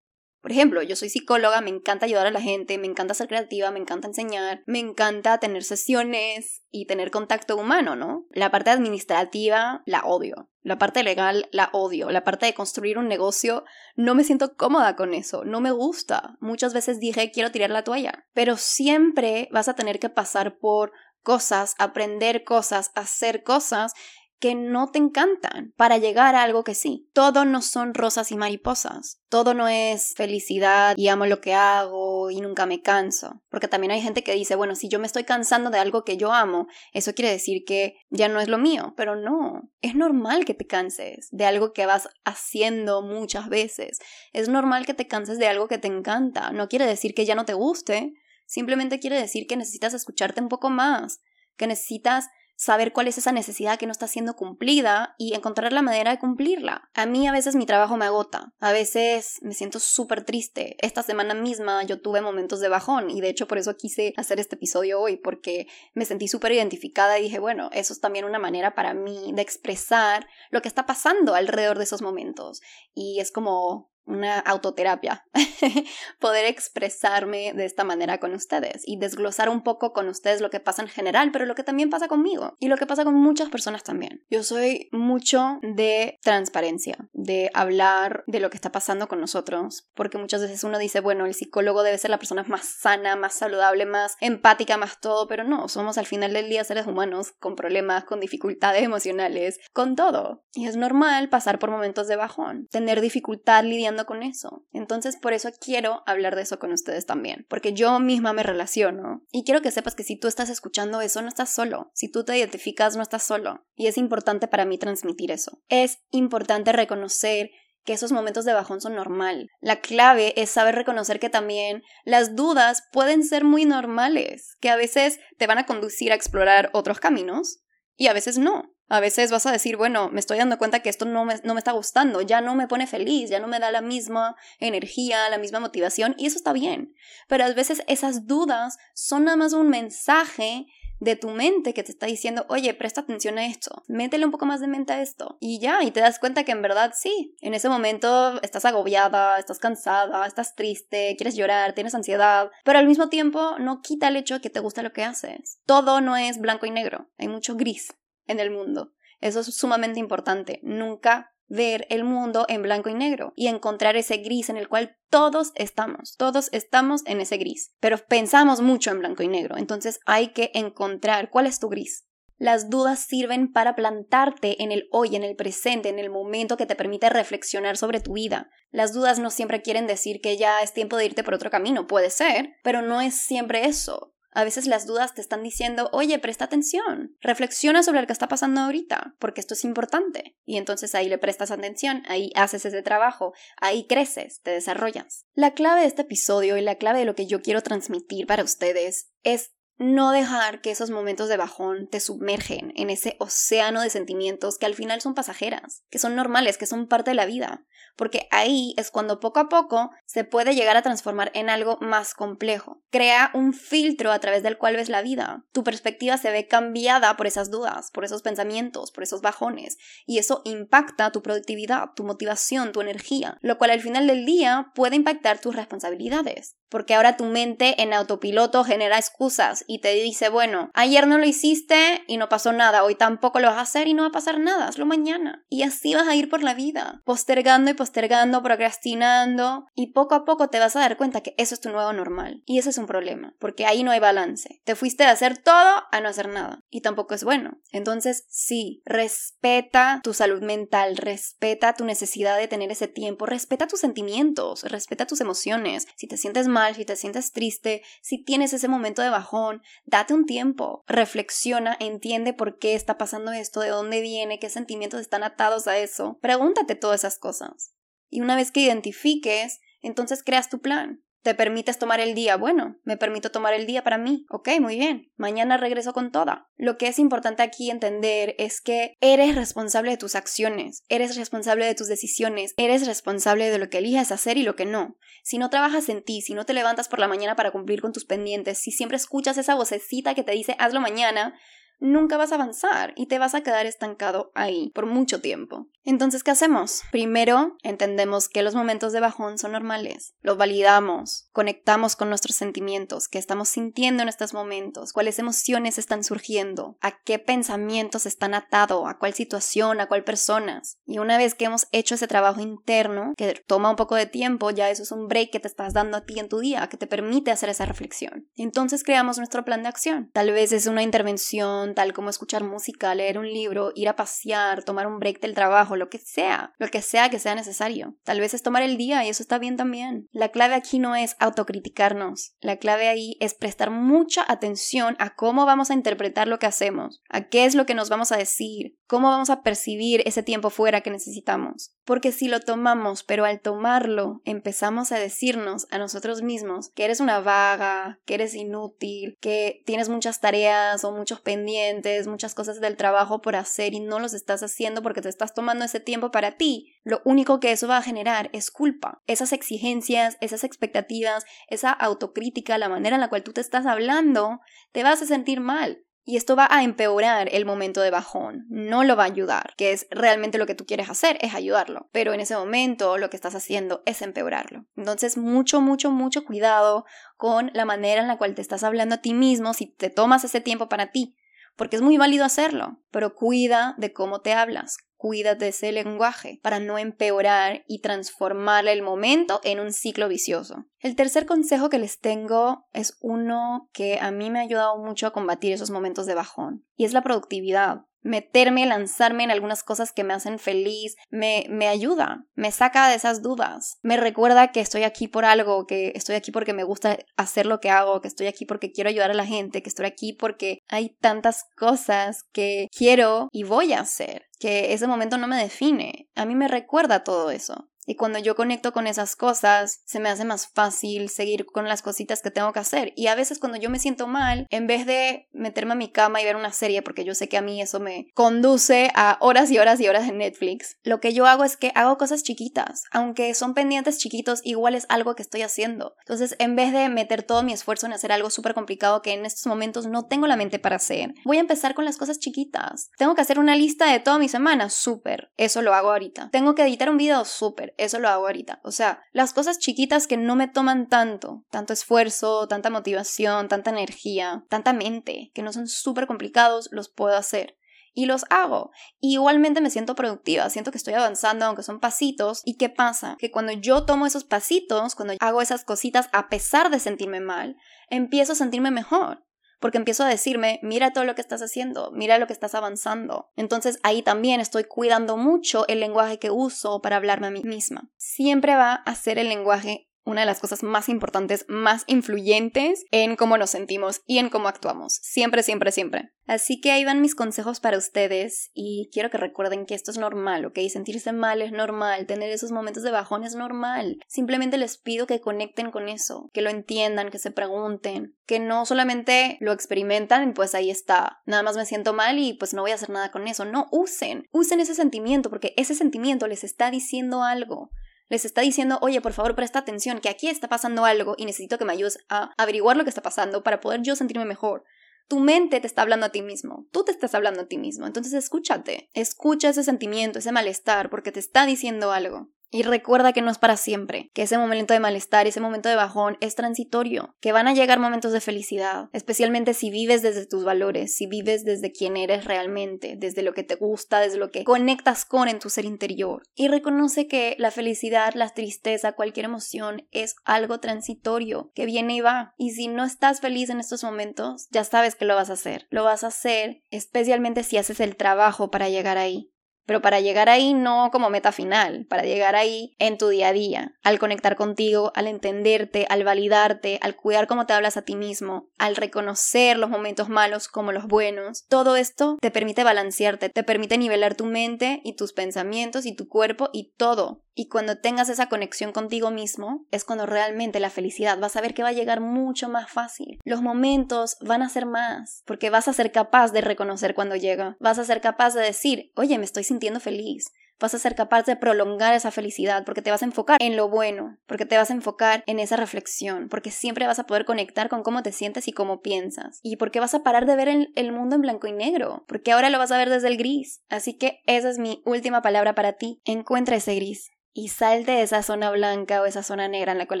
Por 0.40 0.52
ejemplo, 0.52 0.82
yo 0.82 0.94
soy 0.94 1.08
psicóloga, 1.08 1.60
me 1.60 1.70
encanta 1.70 2.06
ayudar 2.06 2.28
a 2.28 2.30
la 2.30 2.40
gente, 2.40 2.78
me 2.78 2.86
encanta 2.86 3.12
ser 3.12 3.26
creativa, 3.26 3.72
me 3.72 3.80
encanta 3.80 4.06
enseñar, 4.06 4.62
me 4.66 4.78
encanta 4.78 5.38
tener 5.38 5.64
sesiones 5.64 6.62
y 6.70 6.86
tener 6.86 7.10
contacto 7.10 7.56
humano, 7.56 7.96
¿no? 7.96 8.24
La 8.30 8.52
parte 8.52 8.70
administrativa 8.70 9.82
la 9.84 10.02
odio, 10.04 10.48
la 10.62 10.78
parte 10.78 11.02
legal 11.02 11.48
la 11.50 11.70
odio, 11.72 12.10
la 12.10 12.22
parte 12.22 12.46
de 12.46 12.54
construir 12.54 12.98
un 12.98 13.08
negocio 13.08 13.64
no 13.96 14.14
me 14.14 14.22
siento 14.22 14.54
cómoda 14.54 14.94
con 14.94 15.12
eso, 15.12 15.44
no 15.44 15.60
me 15.60 15.72
gusta. 15.72 16.36
Muchas 16.40 16.72
veces 16.72 17.00
dije 17.00 17.32
quiero 17.32 17.50
tirar 17.50 17.70
la 17.70 17.82
toalla, 17.82 18.26
pero 18.32 18.56
siempre 18.56 19.48
vas 19.50 19.68
a 19.68 19.74
tener 19.74 19.98
que 19.98 20.08
pasar 20.08 20.58
por 20.58 20.92
cosas, 21.22 21.74
aprender 21.78 22.44
cosas, 22.44 22.90
hacer 22.94 23.42
cosas 23.42 23.94
que 24.38 24.54
no 24.54 24.90
te 24.90 24.98
encantan 24.98 25.72
para 25.76 25.98
llegar 25.98 26.34
a 26.34 26.42
algo 26.42 26.62
que 26.62 26.74
sí. 26.74 27.08
Todo 27.12 27.44
no 27.44 27.60
son 27.60 27.94
rosas 27.94 28.30
y 28.30 28.36
mariposas. 28.36 29.20
Todo 29.28 29.52
no 29.52 29.68
es 29.68 30.14
felicidad 30.14 30.94
y 30.96 31.08
amo 31.08 31.26
lo 31.26 31.40
que 31.40 31.54
hago 31.54 32.30
y 32.30 32.40
nunca 32.40 32.64
me 32.64 32.80
canso. 32.80 33.42
Porque 33.50 33.68
también 33.68 33.90
hay 33.90 34.00
gente 34.00 34.22
que 34.22 34.34
dice, 34.34 34.54
bueno, 34.54 34.74
si 34.76 34.88
yo 34.88 35.00
me 35.00 35.06
estoy 35.06 35.24
cansando 35.24 35.70
de 35.70 35.78
algo 35.78 36.04
que 36.04 36.16
yo 36.16 36.32
amo, 36.32 36.68
eso 36.92 37.14
quiere 37.14 37.32
decir 37.32 37.64
que 37.66 37.96
ya 38.10 38.28
no 38.28 38.40
es 38.40 38.48
lo 38.48 38.58
mío. 38.58 38.94
Pero 38.96 39.16
no, 39.16 39.70
es 39.80 39.94
normal 39.96 40.44
que 40.44 40.54
te 40.54 40.66
canses 40.66 41.28
de 41.32 41.44
algo 41.44 41.72
que 41.72 41.86
vas 41.86 42.08
haciendo 42.24 43.02
muchas 43.02 43.48
veces. 43.48 43.98
Es 44.32 44.48
normal 44.48 44.86
que 44.86 44.94
te 44.94 45.08
canses 45.08 45.38
de 45.38 45.48
algo 45.48 45.66
que 45.66 45.78
te 45.78 45.88
encanta. 45.88 46.52
No 46.52 46.68
quiere 46.68 46.86
decir 46.86 47.12
que 47.14 47.26
ya 47.26 47.34
no 47.34 47.44
te 47.44 47.54
guste. 47.54 48.14
Simplemente 48.48 48.98
quiere 48.98 49.20
decir 49.20 49.46
que 49.46 49.58
necesitas 49.58 49.92
escucharte 49.92 50.40
un 50.40 50.48
poco 50.48 50.70
más, 50.70 51.20
que 51.58 51.66
necesitas 51.66 52.30
saber 52.56 52.92
cuál 52.92 53.06
es 53.06 53.18
esa 53.18 53.30
necesidad 53.30 53.78
que 53.78 53.84
no 53.84 53.92
está 53.92 54.08
siendo 54.08 54.34
cumplida 54.34 55.14
y 55.18 55.34
encontrar 55.34 55.72
la 55.72 55.82
manera 55.82 56.10
de 56.10 56.18
cumplirla. 56.18 56.90
A 56.94 57.04
mí 57.04 57.28
a 57.28 57.32
veces 57.32 57.54
mi 57.54 57.66
trabajo 57.66 57.98
me 57.98 58.06
agota, 58.06 58.54
a 58.58 58.72
veces 58.72 59.38
me 59.42 59.52
siento 59.52 59.78
súper 59.78 60.24
triste. 60.24 60.76
Esta 60.80 61.02
semana 61.02 61.34
misma 61.34 61.84
yo 61.84 62.00
tuve 62.00 62.22
momentos 62.22 62.60
de 62.60 62.70
bajón 62.70 63.10
y 63.10 63.20
de 63.20 63.28
hecho 63.28 63.46
por 63.46 63.58
eso 63.58 63.76
quise 63.76 64.14
hacer 64.16 64.40
este 64.40 64.56
episodio 64.56 64.98
hoy 64.98 65.18
porque 65.18 65.68
me 65.94 66.06
sentí 66.06 66.26
súper 66.26 66.52
identificada 66.52 67.18
y 67.18 67.24
dije, 67.24 67.38
bueno, 67.38 67.68
eso 67.72 67.92
es 67.92 68.00
también 68.00 68.24
una 68.24 68.38
manera 68.38 68.74
para 68.74 68.94
mí 68.94 69.30
de 69.34 69.42
expresar 69.42 70.26
lo 70.50 70.62
que 70.62 70.68
está 70.68 70.86
pasando 70.86 71.34
alrededor 71.34 71.76
de 71.76 71.84
esos 71.84 72.00
momentos. 72.00 72.62
Y 72.94 73.20
es 73.20 73.30
como 73.30 73.92
una 74.08 74.38
autoterapia, 74.38 75.24
poder 76.20 76.46
expresarme 76.46 77.52
de 77.52 77.64
esta 77.64 77.84
manera 77.84 78.18
con 78.18 78.34
ustedes 78.34 78.82
y 78.86 78.98
desglosar 78.98 79.48
un 79.48 79.62
poco 79.62 79.92
con 79.92 80.08
ustedes 80.08 80.40
lo 80.40 80.50
que 80.50 80.60
pasa 80.60 80.82
en 80.82 80.88
general, 80.88 81.30
pero 81.30 81.46
lo 81.46 81.54
que 81.54 81.62
también 81.62 81.90
pasa 81.90 82.08
conmigo 82.08 82.54
y 82.58 82.68
lo 82.68 82.76
que 82.76 82.86
pasa 82.86 83.04
con 83.04 83.14
muchas 83.14 83.50
personas 83.50 83.84
también. 83.84 84.24
Yo 84.30 84.42
soy 84.42 84.88
mucho 84.92 85.58
de 85.62 86.18
transparencia, 86.22 87.08
de 87.12 87.50
hablar 87.54 88.24
de 88.26 88.40
lo 88.40 88.50
que 88.50 88.56
está 88.56 88.72
pasando 88.72 89.08
con 89.08 89.20
nosotros, 89.20 89.88
porque 89.94 90.18
muchas 90.18 90.40
veces 90.40 90.64
uno 90.64 90.78
dice, 90.78 91.00
bueno, 91.00 91.26
el 91.26 91.34
psicólogo 91.34 91.82
debe 91.82 91.98
ser 91.98 92.10
la 92.10 92.18
persona 92.18 92.44
más 92.48 92.66
sana, 92.66 93.16
más 93.16 93.34
saludable, 93.34 93.86
más 93.86 94.16
empática, 94.20 94.76
más 94.76 95.00
todo, 95.00 95.28
pero 95.28 95.44
no, 95.44 95.68
somos 95.68 95.98
al 95.98 96.06
final 96.06 96.32
del 96.32 96.48
día 96.48 96.64
seres 96.64 96.86
humanos 96.86 97.32
con 97.38 97.56
problemas, 97.56 98.04
con 98.04 98.20
dificultades 98.20 98.82
emocionales, 98.82 99.60
con 99.72 99.96
todo. 99.96 100.44
Y 100.54 100.66
es 100.66 100.76
normal 100.76 101.28
pasar 101.28 101.58
por 101.58 101.70
momentos 101.70 102.08
de 102.08 102.16
bajón, 102.16 102.66
tener 102.70 103.00
dificultad 103.00 103.64
con 104.06 104.22
eso. 104.22 104.66
Entonces 104.72 105.16
por 105.16 105.32
eso 105.32 105.50
quiero 105.60 106.02
hablar 106.06 106.36
de 106.36 106.42
eso 106.42 106.58
con 106.58 106.72
ustedes 106.72 107.06
también, 107.06 107.46
porque 107.48 107.72
yo 107.72 107.98
misma 108.00 108.32
me 108.32 108.42
relaciono 108.42 109.22
y 109.30 109.44
quiero 109.44 109.62
que 109.62 109.70
sepas 109.70 109.94
que 109.94 110.04
si 110.04 110.18
tú 110.18 110.28
estás 110.28 110.50
escuchando 110.50 111.00
eso 111.00 111.22
no 111.22 111.28
estás 111.28 111.54
solo, 111.54 111.90
si 111.94 112.10
tú 112.10 112.24
te 112.24 112.36
identificas 112.36 112.96
no 112.96 113.02
estás 113.02 113.22
solo 113.22 113.66
y 113.74 113.86
es 113.86 113.98
importante 113.98 114.48
para 114.48 114.64
mí 114.64 114.78
transmitir 114.78 115.30
eso. 115.30 115.62
Es 115.68 115.98
importante 116.10 116.72
reconocer 116.72 117.50
que 117.84 117.94
esos 117.94 118.12
momentos 118.12 118.44
de 118.44 118.52
bajón 118.52 118.82
son 118.82 118.94
normal. 118.94 119.48
La 119.60 119.80
clave 119.80 120.34
es 120.40 120.50
saber 120.50 120.74
reconocer 120.74 121.18
que 121.18 121.30
también 121.30 121.82
las 122.04 122.36
dudas 122.36 122.82
pueden 122.92 123.24
ser 123.24 123.44
muy 123.44 123.64
normales, 123.64 124.56
que 124.60 124.68
a 124.68 124.76
veces 124.76 125.20
te 125.38 125.46
van 125.46 125.56
a 125.56 125.64
conducir 125.64 126.12
a 126.12 126.14
explorar 126.14 126.68
otros 126.74 127.00
caminos 127.00 127.60
y 127.96 128.08
a 128.08 128.12
veces 128.12 128.36
no. 128.36 128.74
A 128.88 129.00
veces 129.00 129.30
vas 129.30 129.46
a 129.46 129.52
decir, 129.52 129.76
bueno, 129.76 130.08
me 130.10 130.20
estoy 130.20 130.38
dando 130.38 130.58
cuenta 130.58 130.80
que 130.80 130.88
esto 130.88 131.04
no 131.04 131.24
me, 131.24 131.34
no 131.44 131.54
me 131.54 131.60
está 131.60 131.72
gustando, 131.72 132.22
ya 132.22 132.40
no 132.40 132.54
me 132.54 132.68
pone 132.68 132.86
feliz, 132.86 133.28
ya 133.28 133.38
no 133.38 133.46
me 133.46 133.60
da 133.60 133.70
la 133.70 133.82
misma 133.82 134.36
energía, 134.58 135.28
la 135.28 135.38
misma 135.38 135.60
motivación, 135.60 136.14
y 136.18 136.26
eso 136.26 136.36
está 136.36 136.52
bien. 136.52 136.94
Pero 137.28 137.44
a 137.44 137.52
veces 137.52 137.82
esas 137.86 138.26
dudas 138.26 138.78
son 138.94 139.24
nada 139.24 139.36
más 139.36 139.52
un 139.52 139.68
mensaje 139.68 140.66
de 141.00 141.16
tu 141.16 141.28
mente 141.28 141.74
que 141.74 141.82
te 141.82 141.92
está 141.92 142.06
diciendo, 142.06 142.44
oye, 142.48 142.74
presta 142.74 143.02
atención 143.02 143.38
a 143.38 143.46
esto, 143.46 143.84
métele 143.86 144.24
un 144.24 144.32
poco 144.32 144.46
más 144.46 144.60
de 144.60 144.68
mente 144.68 144.92
a 144.92 145.02
esto. 145.02 145.36
Y 145.40 145.60
ya, 145.60 145.82
y 145.82 145.90
te 145.90 146.00
das 146.00 146.18
cuenta 146.18 146.44
que 146.44 146.52
en 146.52 146.62
verdad 146.62 146.92
sí, 146.96 147.36
en 147.40 147.54
ese 147.54 147.68
momento 147.68 148.40
estás 148.42 148.64
agobiada, 148.64 149.38
estás 149.38 149.58
cansada, 149.58 150.26
estás 150.26 150.54
triste, 150.54 151.14
quieres 151.16 151.36
llorar, 151.36 151.74
tienes 151.74 151.94
ansiedad, 151.94 152.50
pero 152.64 152.78
al 152.78 152.86
mismo 152.86 153.08
tiempo 153.08 153.58
no 153.58 153.80
quita 153.80 154.08
el 154.08 154.16
hecho 154.16 154.34
de 154.34 154.40
que 154.40 154.50
te 154.50 154.60
gusta 154.60 154.82
lo 154.82 154.92
que 154.92 155.04
haces. 155.04 155.60
Todo 155.66 156.00
no 156.00 156.16
es 156.16 156.38
blanco 156.38 156.66
y 156.66 156.70
negro, 156.70 157.08
hay 157.18 157.28
mucho 157.28 157.54
gris 157.54 157.94
en 158.28 158.40
el 158.40 158.50
mundo. 158.50 158.92
Eso 159.20 159.40
es 159.40 159.54
sumamente 159.54 159.98
importante. 159.98 160.60
Nunca 160.62 161.32
ver 161.48 161.86
el 161.90 162.04
mundo 162.04 162.44
en 162.48 162.62
blanco 162.62 162.88
y 162.88 162.94
negro 162.94 163.32
y 163.34 163.48
encontrar 163.48 163.96
ese 163.96 164.18
gris 164.18 164.48
en 164.50 164.56
el 164.56 164.68
cual 164.68 164.96
todos 165.10 165.52
estamos, 165.54 166.16
todos 166.16 166.50
estamos 166.52 167.02
en 167.06 167.20
ese 167.20 167.38
gris, 167.38 167.74
pero 167.80 167.98
pensamos 167.98 168.60
mucho 168.60 168.90
en 168.90 168.98
blanco 168.98 169.22
y 169.22 169.28
negro, 169.28 169.56
entonces 169.56 170.00
hay 170.04 170.28
que 170.28 170.50
encontrar 170.54 171.30
cuál 171.30 171.46
es 171.46 171.58
tu 171.58 171.68
gris. 171.68 172.04
Las 172.40 172.70
dudas 172.70 173.00
sirven 173.00 173.52
para 173.52 173.74
plantarte 173.74 174.62
en 174.62 174.70
el 174.70 174.86
hoy, 174.92 175.16
en 175.16 175.24
el 175.24 175.34
presente, 175.34 175.88
en 175.88 175.98
el 175.98 176.08
momento 176.08 176.56
que 176.56 176.66
te 176.66 176.76
permite 176.76 177.10
reflexionar 177.10 177.76
sobre 177.76 177.98
tu 177.98 178.12
vida. 178.12 178.48
Las 178.70 178.92
dudas 178.92 179.18
no 179.18 179.30
siempre 179.30 179.60
quieren 179.60 179.88
decir 179.88 180.20
que 180.20 180.36
ya 180.36 180.62
es 180.62 180.72
tiempo 180.72 180.96
de 180.96 181.06
irte 181.06 181.24
por 181.24 181.34
otro 181.34 181.50
camino, 181.50 181.88
puede 181.88 182.10
ser, 182.10 182.54
pero 182.62 182.80
no 182.80 183.00
es 183.00 183.14
siempre 183.14 183.64
eso. 183.64 184.14
A 184.30 184.44
veces 184.44 184.66
las 184.66 184.86
dudas 184.86 185.14
te 185.14 185.20
están 185.20 185.42
diciendo, 185.42 185.88
oye, 185.92 186.18
presta 186.18 186.44
atención, 186.44 187.16
reflexiona 187.20 187.82
sobre 187.82 188.00
lo 188.00 188.06
que 188.06 188.12
está 188.12 188.28
pasando 188.28 188.60
ahorita, 188.60 189.16
porque 189.18 189.40
esto 189.40 189.54
es 189.54 189.64
importante. 189.64 190.36
Y 190.44 190.56
entonces 190.56 190.94
ahí 190.94 191.08
le 191.08 191.18
prestas 191.18 191.50
atención, 191.50 192.02
ahí 192.08 192.30
haces 192.34 192.64
ese 192.64 192.82
trabajo, 192.82 193.32
ahí 193.56 193.86
creces, 193.86 194.40
te 194.42 194.50
desarrollas. 194.50 195.26
La 195.34 195.54
clave 195.54 195.80
de 195.82 195.86
este 195.86 196.02
episodio 196.02 196.56
y 196.56 196.62
la 196.62 196.76
clave 196.76 197.00
de 197.00 197.04
lo 197.04 197.14
que 197.14 197.26
yo 197.26 197.42
quiero 197.42 197.62
transmitir 197.62 198.26
para 198.26 198.44
ustedes 198.44 199.10
es 199.22 199.52
no 199.78 200.10
dejar 200.10 200.60
que 200.60 200.70
esos 200.70 200.90
momentos 200.90 201.28
de 201.28 201.36
bajón 201.36 201.88
te 201.88 202.00
sumergen 202.00 202.72
en 202.76 202.90
ese 202.90 203.16
océano 203.20 203.80
de 203.80 203.90
sentimientos 203.90 204.58
que 204.58 204.66
al 204.66 204.74
final 204.74 205.00
son 205.00 205.14
pasajeras, 205.14 205.84
que 205.90 205.98
son 205.98 206.16
normales, 206.16 206.58
que 206.58 206.66
son 206.66 206.88
parte 206.88 207.12
de 207.12 207.14
la 207.14 207.26
vida, 207.26 207.64
porque 207.96 208.28
ahí 208.30 208.74
es 208.76 208.90
cuando 208.90 209.20
poco 209.20 209.40
a 209.40 209.48
poco 209.48 209.90
se 210.06 210.24
puede 210.24 210.54
llegar 210.54 210.76
a 210.76 210.82
transformar 210.82 211.30
en 211.34 211.48
algo 211.48 211.78
más 211.80 212.14
complejo. 212.14 212.82
Crea 212.90 213.30
un 213.34 213.52
filtro 213.52 214.12
a 214.12 214.18
través 214.18 214.42
del 214.42 214.58
cual 214.58 214.76
ves 214.76 214.88
la 214.88 215.02
vida. 215.02 215.44
Tu 215.52 215.64
perspectiva 215.64 216.16
se 216.16 216.30
ve 216.30 216.46
cambiada 216.46 217.16
por 217.16 217.26
esas 217.26 217.50
dudas, 217.50 217.90
por 217.92 218.04
esos 218.04 218.22
pensamientos, 218.22 218.90
por 218.90 219.02
esos 219.02 219.20
bajones, 219.20 219.78
y 220.06 220.18
eso 220.18 220.42
impacta 220.44 221.12
tu 221.12 221.22
productividad, 221.22 221.90
tu 221.94 222.04
motivación, 222.04 222.72
tu 222.72 222.80
energía, 222.80 223.38
lo 223.42 223.58
cual 223.58 223.70
al 223.70 223.80
final 223.80 224.06
del 224.06 224.24
día 224.24 224.72
puede 224.74 224.96
impactar 224.96 225.40
tus 225.40 225.54
responsabilidades 225.54 226.56
porque 226.68 226.94
ahora 226.94 227.16
tu 227.16 227.24
mente 227.24 227.82
en 227.82 227.92
autopiloto 227.92 228.64
genera 228.64 228.98
excusas 228.98 229.64
y 229.70 229.80
te 229.80 229.92
dice, 229.92 230.30
bueno, 230.30 230.70
ayer 230.72 231.06
no 231.06 231.18
lo 231.18 231.26
hiciste 231.26 232.02
y 232.06 232.16
no 232.16 232.30
pasó 232.30 232.52
nada, 232.52 232.84
hoy 232.84 232.94
tampoco 232.94 233.38
lo 233.38 233.48
vas 233.48 233.58
a 233.58 233.60
hacer 233.60 233.86
y 233.86 233.92
no 233.92 234.02
va 234.02 234.08
a 234.08 234.12
pasar 234.12 234.40
nada, 234.40 234.66
hazlo 234.66 234.86
mañana. 234.86 235.44
Y 235.50 235.62
así 235.62 235.94
vas 235.94 236.08
a 236.08 236.14
ir 236.14 236.30
por 236.30 236.42
la 236.42 236.54
vida, 236.54 237.02
postergando 237.04 237.70
y 237.70 237.74
postergando, 237.74 238.42
procrastinando 238.42 239.66
y 239.74 239.92
poco 239.92 240.14
a 240.14 240.24
poco 240.24 240.48
te 240.48 240.58
vas 240.58 240.74
a 240.74 240.80
dar 240.80 240.96
cuenta 240.96 241.20
que 241.20 241.34
eso 241.36 241.54
es 241.54 241.60
tu 241.60 241.68
nuevo 241.68 241.92
normal. 241.92 242.42
Y 242.46 242.58
ese 242.58 242.70
es 242.70 242.78
un 242.78 242.86
problema, 242.86 243.34
porque 243.38 243.66
ahí 243.66 243.82
no 243.82 243.90
hay 243.90 244.00
balance. 244.00 244.62
Te 244.64 244.74
fuiste 244.74 245.04
de 245.04 245.10
hacer 245.10 245.36
todo 245.36 245.82
a 245.92 246.00
no 246.00 246.08
hacer 246.08 246.30
nada 246.30 246.64
y 246.70 246.80
tampoco 246.80 247.14
es 247.14 247.22
bueno. 247.22 247.58
Entonces, 247.70 248.24
sí, 248.30 248.80
respeta 248.86 250.00
tu 250.02 250.14
salud 250.14 250.40
mental, 250.40 250.96
respeta 250.96 251.74
tu 251.74 251.84
necesidad 251.84 252.38
de 252.38 252.48
tener 252.48 252.72
ese 252.72 252.88
tiempo, 252.88 253.26
respeta 253.26 253.66
tus 253.66 253.80
sentimientos, 253.80 254.62
respeta 254.62 255.06
tus 255.06 255.20
emociones. 255.20 255.86
Si 255.96 256.06
te 256.06 256.16
sientes 256.16 256.48
mal, 256.48 256.74
si 256.74 256.86
te 256.86 256.96
sientes 256.96 257.32
triste, 257.32 257.82
si 258.00 258.24
tienes 258.24 258.54
ese 258.54 258.68
momento 258.68 259.02
de 259.02 259.10
bajón, 259.10 259.57
date 259.84 260.14
un 260.14 260.26
tiempo, 260.26 260.84
reflexiona, 260.86 261.76
entiende 261.80 262.32
por 262.32 262.58
qué 262.58 262.74
está 262.74 262.98
pasando 262.98 263.32
esto, 263.32 263.60
de 263.60 263.68
dónde 263.68 264.00
viene, 264.00 264.38
qué 264.38 264.50
sentimientos 264.50 265.00
están 265.00 265.22
atados 265.22 265.66
a 265.66 265.78
eso. 265.78 266.18
Pregúntate 266.20 266.74
todas 266.74 267.00
esas 267.00 267.18
cosas. 267.18 267.74
Y 268.10 268.20
una 268.20 268.36
vez 268.36 268.50
que 268.50 268.60
identifiques, 268.60 269.60
entonces 269.80 270.22
creas 270.22 270.48
tu 270.48 270.60
plan. 270.60 271.02
¿Te 271.28 271.34
permites 271.34 271.78
tomar 271.78 272.00
el 272.00 272.14
día? 272.14 272.38
Bueno, 272.38 272.78
me 272.84 272.96
permito 272.96 273.30
tomar 273.30 273.52
el 273.52 273.66
día 273.66 273.84
para 273.84 273.98
mí. 273.98 274.24
Ok, 274.30 274.48
muy 274.60 274.78
bien. 274.78 275.12
Mañana 275.18 275.58
regreso 275.58 275.92
con 275.92 276.10
toda. 276.10 276.48
Lo 276.56 276.78
que 276.78 276.88
es 276.88 276.98
importante 276.98 277.42
aquí 277.42 277.70
entender 277.70 278.34
es 278.38 278.62
que 278.62 278.96
eres 279.02 279.34
responsable 279.34 279.90
de 279.90 279.98
tus 279.98 280.14
acciones, 280.14 280.84
eres 280.88 281.16
responsable 281.16 281.66
de 281.66 281.74
tus 281.74 281.86
decisiones, 281.86 282.54
eres 282.56 282.86
responsable 282.86 283.50
de 283.50 283.58
lo 283.58 283.68
que 283.68 283.76
eliges 283.76 284.10
hacer 284.10 284.38
y 284.38 284.42
lo 284.42 284.56
que 284.56 284.64
no. 284.64 284.96
Si 285.22 285.36
no 285.36 285.50
trabajas 285.50 285.90
en 285.90 286.02
ti, 286.02 286.22
si 286.22 286.32
no 286.32 286.46
te 286.46 286.54
levantas 286.54 286.88
por 286.88 286.98
la 286.98 287.08
mañana 287.08 287.36
para 287.36 287.50
cumplir 287.50 287.82
con 287.82 287.92
tus 287.92 288.06
pendientes, 288.06 288.56
si 288.56 288.70
siempre 288.70 288.96
escuchas 288.96 289.36
esa 289.36 289.54
vocecita 289.54 290.14
que 290.14 290.22
te 290.22 290.32
dice 290.32 290.56
hazlo 290.58 290.80
mañana, 290.80 291.38
nunca 291.80 292.16
vas 292.16 292.32
a 292.32 292.36
avanzar 292.36 292.92
y 292.96 293.06
te 293.06 293.18
vas 293.18 293.34
a 293.34 293.42
quedar 293.42 293.66
estancado 293.66 294.30
ahí 294.34 294.70
por 294.74 294.86
mucho 294.86 295.20
tiempo. 295.20 295.68
Entonces, 295.84 296.22
¿qué 296.22 296.30
hacemos? 296.30 296.82
Primero, 296.92 297.56
entendemos 297.62 298.28
que 298.28 298.42
los 298.42 298.54
momentos 298.54 298.92
de 298.92 299.00
bajón 299.00 299.38
son 299.38 299.52
normales, 299.52 300.14
los 300.20 300.36
validamos, 300.36 301.28
conectamos 301.32 301.96
con 301.96 302.10
nuestros 302.10 302.36
sentimientos, 302.36 303.08
qué 303.08 303.18
estamos 303.18 303.48
sintiendo 303.48 304.02
en 304.02 304.10
estos 304.10 304.34
momentos, 304.34 304.92
cuáles 304.92 305.18
emociones 305.18 305.78
están 305.78 306.04
surgiendo, 306.04 306.76
a 306.82 307.00
qué 307.02 307.18
pensamientos 307.18 308.04
están 308.04 308.34
atados, 308.34 308.84
a 308.86 308.98
cuál 308.98 309.14
situación, 309.14 309.80
a 309.80 309.86
cuál 309.86 310.04
personas. 310.04 310.78
Y 310.84 310.98
una 310.98 311.16
vez 311.16 311.34
que 311.34 311.46
hemos 311.46 311.68
hecho 311.72 311.94
ese 311.94 312.06
trabajo 312.06 312.40
interno, 312.40 313.14
que 313.16 313.42
toma 313.46 313.70
un 313.70 313.76
poco 313.76 313.94
de 313.94 314.06
tiempo, 314.06 314.50
ya 314.50 314.68
eso 314.68 314.82
es 314.82 314.92
un 314.92 315.08
break 315.08 315.30
que 315.30 315.40
te 315.40 315.48
estás 315.48 315.72
dando 315.72 315.96
a 315.96 316.04
ti 316.04 316.18
en 316.18 316.28
tu 316.28 316.40
día, 316.40 316.68
que 316.68 316.76
te 316.76 316.86
permite 316.86 317.30
hacer 317.30 317.48
esa 317.48 317.64
reflexión. 317.64 318.28
Entonces 318.36 318.84
creamos 318.84 319.16
nuestro 319.16 319.44
plan 319.44 319.62
de 319.62 319.68
acción. 319.68 320.10
Tal 320.12 320.32
vez 320.32 320.52
es 320.52 320.66
una 320.66 320.82
intervención 320.82 321.67
tal 321.74 321.92
como 321.92 322.10
escuchar 322.10 322.44
música, 322.44 322.94
leer 322.94 323.18
un 323.18 323.26
libro, 323.26 323.72
ir 323.74 323.88
a 323.88 323.96
pasear, 323.96 324.64
tomar 324.64 324.86
un 324.86 324.98
break 324.98 325.20
del 325.20 325.34
trabajo, 325.34 325.76
lo 325.76 325.88
que 325.88 325.98
sea, 325.98 326.52
lo 326.58 326.68
que 326.68 326.82
sea 326.82 327.10
que 327.10 327.18
sea 327.18 327.34
necesario. 327.34 327.96
Tal 328.04 328.20
vez 328.20 328.34
es 328.34 328.42
tomar 328.42 328.62
el 328.62 328.76
día 328.76 329.04
y 329.04 329.08
eso 329.08 329.22
está 329.22 329.38
bien 329.38 329.56
también. 329.56 330.08
La 330.12 330.30
clave 330.30 330.54
aquí 330.54 330.78
no 330.78 330.96
es 330.96 331.16
autocriticarnos, 331.18 332.34
la 332.40 332.56
clave 332.56 332.88
ahí 332.88 333.16
es 333.20 333.34
prestar 333.34 333.70
mucha 333.70 334.24
atención 334.26 334.96
a 334.98 335.14
cómo 335.14 335.46
vamos 335.46 335.70
a 335.70 335.74
interpretar 335.74 336.28
lo 336.28 336.38
que 336.38 336.46
hacemos, 336.46 337.02
a 337.08 337.28
qué 337.28 337.44
es 337.44 337.54
lo 337.54 337.66
que 337.66 337.74
nos 337.74 337.88
vamos 337.88 338.12
a 338.12 338.16
decir, 338.16 338.77
cómo 338.88 339.10
vamos 339.10 339.30
a 339.30 339.42
percibir 339.42 340.02
ese 340.06 340.22
tiempo 340.22 340.50
fuera 340.50 340.80
que 340.80 340.90
necesitamos. 340.90 341.72
Porque 341.84 342.10
si 342.10 342.26
lo 342.26 342.40
tomamos, 342.40 343.04
pero 343.04 343.24
al 343.24 343.40
tomarlo 343.40 344.20
empezamos 344.24 344.92
a 344.92 344.98
decirnos 344.98 345.66
a 345.70 345.78
nosotros 345.78 346.22
mismos 346.22 346.70
que 346.74 346.84
eres 346.84 347.00
una 347.00 347.20
vaga, 347.20 348.00
que 348.06 348.14
eres 348.14 348.34
inútil, 348.34 349.16
que 349.20 349.62
tienes 349.66 349.88
muchas 349.88 350.20
tareas 350.20 350.84
o 350.84 350.92
muchos 350.92 351.20
pendientes, 351.20 352.08
muchas 352.08 352.34
cosas 352.34 352.60
del 352.60 352.76
trabajo 352.76 353.20
por 353.20 353.36
hacer 353.36 353.74
y 353.74 353.80
no 353.80 354.00
los 354.00 354.14
estás 354.14 354.42
haciendo 354.42 354.82
porque 354.82 355.02
te 355.02 355.08
estás 355.08 355.34
tomando 355.34 355.66
ese 355.66 355.80
tiempo 355.80 356.10
para 356.10 356.32
ti, 356.32 356.72
lo 356.82 357.02
único 357.04 357.40
que 357.40 357.52
eso 357.52 357.68
va 357.68 357.76
a 357.76 357.82
generar 357.82 358.30
es 358.32 358.50
culpa. 358.50 359.02
Esas 359.06 359.34
exigencias, 359.34 360.16
esas 360.22 360.44
expectativas, 360.44 361.24
esa 361.48 361.70
autocrítica, 361.72 362.56
la 362.56 362.70
manera 362.70 362.96
en 362.96 363.00
la 363.02 363.10
cual 363.10 363.22
tú 363.22 363.32
te 363.32 363.42
estás 363.42 363.66
hablando, 363.66 364.40
te 364.72 364.82
vas 364.82 365.02
a 365.02 365.06
sentir 365.06 365.40
mal. 365.40 365.84
Y 366.08 366.16
esto 366.16 366.36
va 366.36 366.48
a 366.50 366.62
empeorar 366.62 367.28
el 367.32 367.44
momento 367.44 367.82
de 367.82 367.90
bajón, 367.90 368.46
no 368.48 368.82
lo 368.82 368.96
va 368.96 369.02
a 369.02 369.08
ayudar, 369.08 369.52
que 369.58 369.72
es 369.72 369.86
realmente 369.90 370.38
lo 370.38 370.46
que 370.46 370.54
tú 370.54 370.64
quieres 370.64 370.88
hacer, 370.88 371.18
es 371.20 371.34
ayudarlo. 371.34 371.90
Pero 371.92 372.14
en 372.14 372.20
ese 372.20 372.34
momento 372.34 372.96
lo 372.96 373.10
que 373.10 373.16
estás 373.16 373.34
haciendo 373.34 373.82
es 373.84 374.00
empeorarlo. 374.00 374.64
Entonces, 374.74 375.18
mucho, 375.18 375.60
mucho, 375.60 375.90
mucho 375.90 376.24
cuidado 376.24 376.86
con 377.18 377.50
la 377.52 377.66
manera 377.66 378.00
en 378.00 378.08
la 378.08 378.16
cual 378.16 378.34
te 378.34 378.40
estás 378.40 378.64
hablando 378.64 378.94
a 378.94 379.02
ti 379.02 379.12
mismo 379.12 379.52
si 379.52 379.66
te 379.66 379.90
tomas 379.90 380.24
ese 380.24 380.40
tiempo 380.40 380.70
para 380.70 380.92
ti 380.92 381.14
porque 381.58 381.74
es 381.74 381.82
muy 381.82 381.98
válido 381.98 382.24
hacerlo, 382.24 382.78
pero 382.92 383.16
cuida 383.16 383.74
de 383.78 383.92
cómo 383.92 384.20
te 384.20 384.32
hablas, 384.32 384.78
cuida 384.98 385.36
de 385.36 385.48
ese 385.48 385.72
lenguaje 385.72 386.40
para 386.42 386.58
no 386.58 386.76
empeorar 386.76 387.64
y 387.66 387.80
transformar 387.80 388.66
el 388.66 388.82
momento 388.82 389.40
en 389.44 389.60
un 389.60 389.72
ciclo 389.72 390.08
vicioso. 390.08 390.66
El 390.80 390.96
tercer 390.96 391.24
consejo 391.24 391.70
que 391.70 391.78
les 391.78 392.00
tengo 392.00 392.66
es 392.72 392.98
uno 393.00 393.70
que 393.72 393.98
a 394.00 394.10
mí 394.10 394.28
me 394.28 394.40
ha 394.40 394.42
ayudado 394.42 394.76
mucho 394.76 395.06
a 395.06 395.12
combatir 395.12 395.52
esos 395.52 395.70
momentos 395.70 396.04
de 396.04 396.14
bajón 396.14 396.66
y 396.76 396.84
es 396.84 396.92
la 396.92 397.02
productividad 397.02 397.87
meterme, 398.02 398.66
lanzarme 398.66 399.24
en 399.24 399.30
algunas 399.30 399.62
cosas 399.62 399.92
que 399.92 400.04
me 400.04 400.14
hacen 400.14 400.38
feliz, 400.38 400.96
me, 401.10 401.46
me 401.48 401.68
ayuda, 401.68 402.24
me 402.34 402.52
saca 402.52 402.88
de 402.88 402.94
esas 402.94 403.22
dudas, 403.22 403.78
me 403.82 403.96
recuerda 403.96 404.52
que 404.52 404.60
estoy 404.60 404.84
aquí 404.84 405.08
por 405.08 405.24
algo, 405.24 405.66
que 405.66 405.92
estoy 405.94 406.14
aquí 406.14 406.30
porque 406.30 406.52
me 406.52 406.64
gusta 406.64 406.98
hacer 407.16 407.46
lo 407.46 407.60
que 407.60 407.70
hago, 407.70 408.00
que 408.00 408.08
estoy 408.08 408.26
aquí 408.26 408.44
porque 408.46 408.72
quiero 408.72 408.90
ayudar 408.90 409.10
a 409.10 409.14
la 409.14 409.26
gente, 409.26 409.62
que 409.62 409.68
estoy 409.68 409.86
aquí 409.86 410.12
porque 410.12 410.60
hay 410.68 410.96
tantas 411.00 411.44
cosas 411.56 412.24
que 412.32 412.68
quiero 412.76 413.28
y 413.32 413.42
voy 413.42 413.72
a 413.72 413.80
hacer, 413.80 414.26
que 414.38 414.72
ese 414.72 414.86
momento 414.86 415.18
no 415.18 415.26
me 415.26 415.36
define, 415.36 416.08
a 416.14 416.24
mí 416.24 416.34
me 416.34 416.48
recuerda 416.48 417.04
todo 417.04 417.30
eso. 417.30 417.68
Y 417.88 417.96
cuando 417.96 418.18
yo 418.18 418.36
conecto 418.36 418.74
con 418.74 418.86
esas 418.86 419.16
cosas, 419.16 419.80
se 419.86 419.98
me 419.98 420.10
hace 420.10 420.26
más 420.26 420.46
fácil 420.46 421.08
seguir 421.08 421.46
con 421.46 421.66
las 421.68 421.80
cositas 421.80 422.20
que 422.20 422.30
tengo 422.30 422.52
que 422.52 422.60
hacer. 422.60 422.92
Y 422.96 423.06
a 423.06 423.14
veces 423.14 423.38
cuando 423.38 423.56
yo 423.56 423.70
me 423.70 423.78
siento 423.78 424.06
mal, 424.06 424.46
en 424.50 424.66
vez 424.66 424.84
de 424.84 425.26
meterme 425.32 425.72
a 425.72 425.76
mi 425.76 425.90
cama 425.90 426.20
y 426.20 426.24
ver 426.26 426.36
una 426.36 426.52
serie, 426.52 426.82
porque 426.82 427.06
yo 427.06 427.14
sé 427.14 427.30
que 427.30 427.38
a 427.38 427.42
mí 427.42 427.62
eso 427.62 427.80
me 427.80 428.08
conduce 428.12 428.90
a 428.94 429.16
horas 429.22 429.50
y 429.50 429.58
horas 429.58 429.80
y 429.80 429.88
horas 429.88 430.06
en 430.06 430.18
Netflix, 430.18 430.76
lo 430.82 431.00
que 431.00 431.14
yo 431.14 431.24
hago 431.24 431.44
es 431.44 431.56
que 431.56 431.72
hago 431.74 431.96
cosas 431.96 432.22
chiquitas. 432.22 432.84
Aunque 432.92 433.32
son 433.32 433.54
pendientes 433.54 433.96
chiquitos, 433.96 434.42
igual 434.44 434.74
es 434.74 434.84
algo 434.90 435.14
que 435.14 435.22
estoy 435.22 435.40
haciendo. 435.40 435.94
Entonces, 436.00 436.36
en 436.38 436.56
vez 436.56 436.74
de 436.74 436.90
meter 436.90 437.22
todo 437.22 437.42
mi 437.42 437.54
esfuerzo 437.54 437.86
en 437.86 437.94
hacer 437.94 438.12
algo 438.12 438.28
súper 438.28 438.52
complicado 438.52 439.00
que 439.00 439.14
en 439.14 439.24
estos 439.24 439.46
momentos 439.46 439.86
no 439.86 440.04
tengo 440.04 440.26
la 440.26 440.36
mente 440.36 440.58
para 440.58 440.76
hacer, 440.76 441.14
voy 441.24 441.38
a 441.38 441.40
empezar 441.40 441.72
con 441.72 441.86
las 441.86 441.96
cosas 441.96 442.18
chiquitas. 442.18 442.90
Tengo 442.98 443.14
que 443.14 443.22
hacer 443.22 443.38
una 443.38 443.56
lista 443.56 443.90
de 443.90 443.98
toda 443.98 444.18
mi 444.18 444.28
semana, 444.28 444.68
súper. 444.68 445.32
Eso 445.38 445.62
lo 445.62 445.72
hago 445.72 445.90
ahorita. 445.90 446.28
Tengo 446.32 446.54
que 446.54 446.64
editar 446.64 446.90
un 446.90 446.98
video, 446.98 447.24
súper 447.24 447.74
eso 447.78 447.98
lo 447.98 448.08
hago 448.08 448.26
ahorita. 448.26 448.60
O 448.62 448.70
sea, 448.70 449.02
las 449.12 449.32
cosas 449.32 449.58
chiquitas 449.58 450.06
que 450.06 450.16
no 450.16 450.36
me 450.36 450.48
toman 450.48 450.88
tanto, 450.88 451.44
tanto 451.50 451.72
esfuerzo, 451.72 452.46
tanta 452.48 452.70
motivación, 452.70 453.48
tanta 453.48 453.70
energía, 453.70 454.44
tanta 454.48 454.72
mente, 454.72 455.30
que 455.34 455.42
no 455.42 455.52
son 455.52 455.68
súper 455.68 456.06
complicados, 456.06 456.68
los 456.72 456.88
puedo 456.88 457.16
hacer 457.16 457.56
y 457.94 458.06
los 458.06 458.26
hago. 458.30 458.70
igualmente 459.00 459.60
me 459.60 459.70
siento 459.70 459.96
productiva, 459.96 460.48
siento 460.50 460.70
que 460.70 460.78
estoy 460.78 460.94
avanzando, 460.94 461.46
aunque 461.46 461.64
son 461.64 461.80
pasitos. 461.80 462.42
¿Y 462.44 462.56
qué 462.56 462.68
pasa? 462.68 463.16
Que 463.18 463.32
cuando 463.32 463.50
yo 463.52 463.86
tomo 463.86 464.06
esos 464.06 464.22
pasitos, 464.22 464.94
cuando 464.94 465.14
hago 465.18 465.42
esas 465.42 465.64
cositas 465.64 466.08
a 466.12 466.28
pesar 466.28 466.70
de 466.70 466.78
sentirme 466.78 467.20
mal, 467.20 467.56
empiezo 467.90 468.34
a 468.34 468.36
sentirme 468.36 468.70
mejor 468.70 469.24
porque 469.58 469.78
empiezo 469.78 470.04
a 470.04 470.08
decirme, 470.08 470.60
mira 470.62 470.92
todo 470.92 471.04
lo 471.04 471.14
que 471.14 471.20
estás 471.20 471.42
haciendo, 471.42 471.90
mira 471.92 472.18
lo 472.18 472.26
que 472.26 472.32
estás 472.32 472.54
avanzando. 472.54 473.30
Entonces 473.36 473.78
ahí 473.82 474.02
también 474.02 474.40
estoy 474.40 474.64
cuidando 474.64 475.16
mucho 475.16 475.66
el 475.68 475.80
lenguaje 475.80 476.18
que 476.18 476.30
uso 476.30 476.80
para 476.80 476.96
hablarme 476.96 477.26
a 477.26 477.30
mí 477.30 477.42
misma. 477.42 477.90
Siempre 477.96 478.54
va 478.54 478.74
a 478.74 478.94
ser 478.94 479.18
el 479.18 479.28
lenguaje 479.28 479.87
una 480.08 480.22
de 480.22 480.26
las 480.26 480.40
cosas 480.40 480.62
más 480.62 480.88
importantes, 480.88 481.44
más 481.48 481.84
influyentes 481.86 482.86
en 482.90 483.14
cómo 483.14 483.36
nos 483.36 483.50
sentimos 483.50 484.00
y 484.06 484.18
en 484.18 484.30
cómo 484.30 484.48
actuamos. 484.48 484.98
Siempre, 485.02 485.42
siempre, 485.42 485.70
siempre. 485.70 486.12
Así 486.26 486.60
que 486.60 486.72
ahí 486.72 486.84
van 486.84 487.00
mis 487.00 487.14
consejos 487.14 487.60
para 487.60 487.78
ustedes 487.78 488.50
y 488.54 488.88
quiero 488.92 489.10
que 489.10 489.18
recuerden 489.18 489.66
que 489.66 489.74
esto 489.74 489.90
es 489.90 489.98
normal, 489.98 490.46
¿ok? 490.46 490.58
Sentirse 490.70 491.12
mal 491.12 491.42
es 491.42 491.52
normal, 491.52 492.06
tener 492.06 492.30
esos 492.30 492.52
momentos 492.52 492.82
de 492.82 492.90
bajón 492.90 493.22
es 493.22 493.34
normal. 493.34 493.98
Simplemente 494.08 494.56
les 494.56 494.78
pido 494.78 495.06
que 495.06 495.20
conecten 495.20 495.70
con 495.70 495.88
eso, 495.88 496.30
que 496.32 496.42
lo 496.42 496.50
entiendan, 496.50 497.10
que 497.10 497.18
se 497.18 497.30
pregunten, 497.30 498.14
que 498.26 498.40
no 498.40 498.64
solamente 498.64 499.36
lo 499.40 499.52
experimentan 499.52 500.30
y 500.30 500.32
pues 500.32 500.54
ahí 500.54 500.70
está, 500.70 501.20
nada 501.26 501.42
más 501.42 501.56
me 501.56 501.66
siento 501.66 501.92
mal 501.92 502.18
y 502.18 502.34
pues 502.34 502.54
no 502.54 502.62
voy 502.62 502.70
a 502.70 502.76
hacer 502.76 502.90
nada 502.90 503.10
con 503.10 503.26
eso. 503.26 503.44
No, 503.44 503.66
usen, 503.72 504.26
usen 504.32 504.60
ese 504.60 504.74
sentimiento 504.74 505.30
porque 505.30 505.54
ese 505.56 505.74
sentimiento 505.74 506.26
les 506.26 506.44
está 506.44 506.70
diciendo 506.70 507.22
algo 507.22 507.70
les 508.08 508.24
está 508.24 508.40
diciendo, 508.40 508.78
oye, 508.80 509.00
por 509.00 509.12
favor, 509.12 509.34
presta 509.34 509.58
atención, 509.58 510.00
que 510.00 510.08
aquí 510.08 510.28
está 510.28 510.48
pasando 510.48 510.84
algo 510.84 511.14
y 511.16 511.26
necesito 511.26 511.58
que 511.58 511.64
me 511.64 511.72
ayudes 511.72 511.98
a 512.08 512.32
averiguar 512.36 512.76
lo 512.76 512.84
que 512.84 512.90
está 512.90 513.02
pasando 513.02 513.42
para 513.42 513.60
poder 513.60 513.82
yo 513.82 513.96
sentirme 513.96 514.24
mejor. 514.24 514.64
Tu 515.08 515.20
mente 515.20 515.60
te 515.60 515.66
está 515.66 515.82
hablando 515.82 516.06
a 516.06 516.10
ti 516.10 516.22
mismo, 516.22 516.66
tú 516.70 516.84
te 516.84 516.92
estás 516.92 517.14
hablando 517.14 517.42
a 517.42 517.46
ti 517.46 517.56
mismo, 517.56 517.86
entonces 517.86 518.12
escúchate, 518.12 518.90
escucha 518.92 519.48
ese 519.48 519.62
sentimiento, 519.62 520.18
ese 520.18 520.32
malestar, 520.32 520.90
porque 520.90 521.12
te 521.12 521.20
está 521.20 521.46
diciendo 521.46 521.92
algo. 521.92 522.28
Y 522.50 522.62
recuerda 522.62 523.12
que 523.12 523.20
no 523.20 523.30
es 523.30 523.38
para 523.38 523.56
siempre, 523.56 524.10
que 524.14 524.22
ese 524.22 524.38
momento 524.38 524.72
de 524.72 524.80
malestar, 524.80 525.26
ese 525.26 525.40
momento 525.40 525.68
de 525.68 525.76
bajón 525.76 526.16
es 526.20 526.34
transitorio, 526.34 527.14
que 527.20 527.32
van 527.32 527.46
a 527.46 527.54
llegar 527.54 527.78
momentos 527.78 528.12
de 528.12 528.20
felicidad, 528.20 528.88
especialmente 528.92 529.52
si 529.52 529.70
vives 529.70 530.02
desde 530.02 530.26
tus 530.26 530.44
valores, 530.44 530.94
si 530.94 531.06
vives 531.06 531.44
desde 531.44 531.72
quien 531.72 531.96
eres 531.96 532.24
realmente, 532.24 532.94
desde 532.96 533.22
lo 533.22 533.34
que 533.34 533.44
te 533.44 533.54
gusta, 533.54 534.00
desde 534.00 534.18
lo 534.18 534.30
que 534.30 534.44
conectas 534.44 535.04
con 535.04 535.28
en 535.28 535.38
tu 535.38 535.50
ser 535.50 535.66
interior. 535.66 536.22
Y 536.34 536.48
reconoce 536.48 537.06
que 537.06 537.36
la 537.38 537.50
felicidad, 537.50 538.14
la 538.14 538.30
tristeza, 538.30 538.92
cualquier 538.92 539.26
emoción 539.26 539.86
es 539.90 540.16
algo 540.24 540.60
transitorio, 540.60 541.52
que 541.54 541.66
viene 541.66 541.96
y 541.96 542.00
va. 542.00 542.34
Y 542.38 542.52
si 542.52 542.68
no 542.68 542.84
estás 542.84 543.20
feliz 543.20 543.50
en 543.50 543.60
estos 543.60 543.84
momentos, 543.84 544.48
ya 544.50 544.64
sabes 544.64 544.94
que 544.94 545.04
lo 545.04 545.14
vas 545.14 545.30
a 545.30 545.34
hacer. 545.34 545.66
Lo 545.70 545.84
vas 545.84 546.04
a 546.04 546.08
hacer 546.08 546.62
especialmente 546.70 547.42
si 547.42 547.58
haces 547.58 547.80
el 547.80 547.96
trabajo 547.96 548.50
para 548.50 548.68
llegar 548.68 548.98
ahí. 548.98 549.32
Pero 549.68 549.82
para 549.82 550.00
llegar 550.00 550.30
ahí 550.30 550.54
no 550.54 550.88
como 550.90 551.10
meta 551.10 551.30
final, 551.30 551.84
para 551.90 552.04
llegar 552.04 552.34
ahí 552.34 552.74
en 552.78 552.96
tu 552.96 553.08
día 553.08 553.28
a 553.28 553.32
día, 553.34 553.74
al 553.84 553.98
conectar 553.98 554.34
contigo, 554.34 554.92
al 554.94 555.06
entenderte, 555.06 555.86
al 555.90 556.04
validarte, 556.04 556.78
al 556.80 556.96
cuidar 556.96 557.26
cómo 557.26 557.44
te 557.44 557.52
hablas 557.52 557.76
a 557.76 557.82
ti 557.82 557.94
mismo, 557.94 558.48
al 558.56 558.76
reconocer 558.76 559.58
los 559.58 559.68
momentos 559.68 560.08
malos 560.08 560.48
como 560.48 560.72
los 560.72 560.86
buenos. 560.86 561.44
Todo 561.50 561.76
esto 561.76 562.16
te 562.22 562.30
permite 562.30 562.64
balancearte, 562.64 563.28
te 563.28 563.44
permite 563.44 563.76
nivelar 563.76 564.14
tu 564.14 564.24
mente 564.24 564.80
y 564.84 564.96
tus 564.96 565.12
pensamientos 565.12 565.84
y 565.84 565.94
tu 565.94 566.08
cuerpo 566.08 566.48
y 566.54 566.72
todo. 566.78 567.24
Y 567.34 567.48
cuando 567.48 567.78
tengas 567.78 568.08
esa 568.08 568.28
conexión 568.28 568.72
contigo 568.72 569.12
mismo, 569.12 569.64
es 569.70 569.84
cuando 569.84 570.06
realmente 570.06 570.58
la 570.58 570.70
felicidad 570.70 571.20
vas 571.20 571.36
a 571.36 571.40
ver 571.40 571.54
que 571.54 571.62
va 571.62 571.68
a 571.68 571.72
llegar 571.72 572.00
mucho 572.00 572.48
más 572.48 572.68
fácil. 572.68 573.20
Los 573.24 573.42
momentos 573.42 574.16
van 574.20 574.42
a 574.42 574.48
ser 574.48 574.66
más, 574.66 575.22
porque 575.24 575.48
vas 575.48 575.68
a 575.68 575.72
ser 575.72 575.92
capaz 575.92 576.32
de 576.32 576.40
reconocer 576.40 576.96
cuando 576.96 577.14
llega. 577.14 577.56
Vas 577.60 577.78
a 577.78 577.84
ser 577.84 578.00
capaz 578.00 578.34
de 578.34 578.40
decir, 578.40 578.90
oye, 578.96 579.18
me 579.18 579.24
estoy 579.24 579.44
sintiendo 579.44 579.57
feliz 579.80 580.32
vas 580.60 580.74
a 580.74 580.78
ser 580.78 580.94
capaz 580.94 581.24
de 581.24 581.36
prolongar 581.36 581.94
esa 581.94 582.10
felicidad 582.10 582.64
porque 582.64 582.82
te 582.82 582.90
vas 582.90 583.02
a 583.02 583.06
enfocar 583.06 583.38
en 583.40 583.56
lo 583.56 583.68
bueno, 583.68 584.18
porque 584.26 584.46
te 584.46 584.56
vas 584.56 584.70
a 584.70 584.74
enfocar 584.74 585.22
en 585.26 585.38
esa 585.38 585.56
reflexión, 585.56 586.28
porque 586.28 586.50
siempre 586.50 586.86
vas 586.86 586.98
a 586.98 587.06
poder 587.06 587.24
conectar 587.24 587.68
con 587.68 587.82
cómo 587.82 588.02
te 588.02 588.12
sientes 588.12 588.48
y 588.48 588.52
cómo 588.52 588.80
piensas, 588.80 589.40
y 589.42 589.56
porque 589.56 589.80
vas 589.80 589.94
a 589.94 590.02
parar 590.02 590.26
de 590.26 590.36
ver 590.36 590.48
el, 590.74 590.92
mundo 590.92 591.16
en 591.16 591.22
blanco 591.22 591.46
y 591.46 591.52
negro, 591.52 592.04
porque 592.08 592.32
ahora 592.32 592.50
lo 592.50 592.58
vas 592.58 592.72
a 592.72 592.78
ver 592.78 592.90
desde 592.90 593.08
el 593.08 593.18
gris. 593.18 593.62
Así 593.68 593.94
que 593.94 594.20
esa 594.26 594.48
es 594.48 594.58
mi 594.58 594.82
última 594.84 595.22
palabra 595.22 595.54
para 595.54 595.74
ti. 595.74 596.00
Encuentra 596.04 596.56
ese 596.56 596.74
gris 596.74 597.10
y 597.32 597.48
sal 597.48 597.84
de 597.84 598.02
esa 598.02 598.22
zona 598.22 598.50
blanca 598.50 599.00
o 599.00 599.04
esa 599.04 599.22
zona 599.22 599.46
negra 599.46 599.72
en 599.72 599.78
la 599.78 599.86
cual 599.86 600.00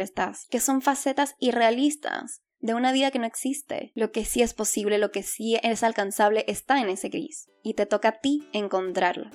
estás, 0.00 0.46
que 0.50 0.60
son 0.60 0.82
facetas 0.82 1.34
irrealistas 1.38 2.42
de 2.58 2.74
una 2.74 2.90
vida 2.90 3.10
que 3.12 3.20
no 3.20 3.26
existe. 3.26 3.92
Lo 3.94 4.10
que 4.10 4.24
sí 4.24 4.42
es 4.42 4.54
posible, 4.54 4.98
lo 4.98 5.12
que 5.12 5.22
sí 5.22 5.56
es 5.62 5.84
alcanzable 5.84 6.44
está 6.48 6.80
en 6.80 6.88
ese 6.88 7.10
gris, 7.10 7.48
y 7.62 7.74
te 7.74 7.86
toca 7.86 8.08
a 8.08 8.20
ti 8.20 8.48
encontrarlo. 8.52 9.30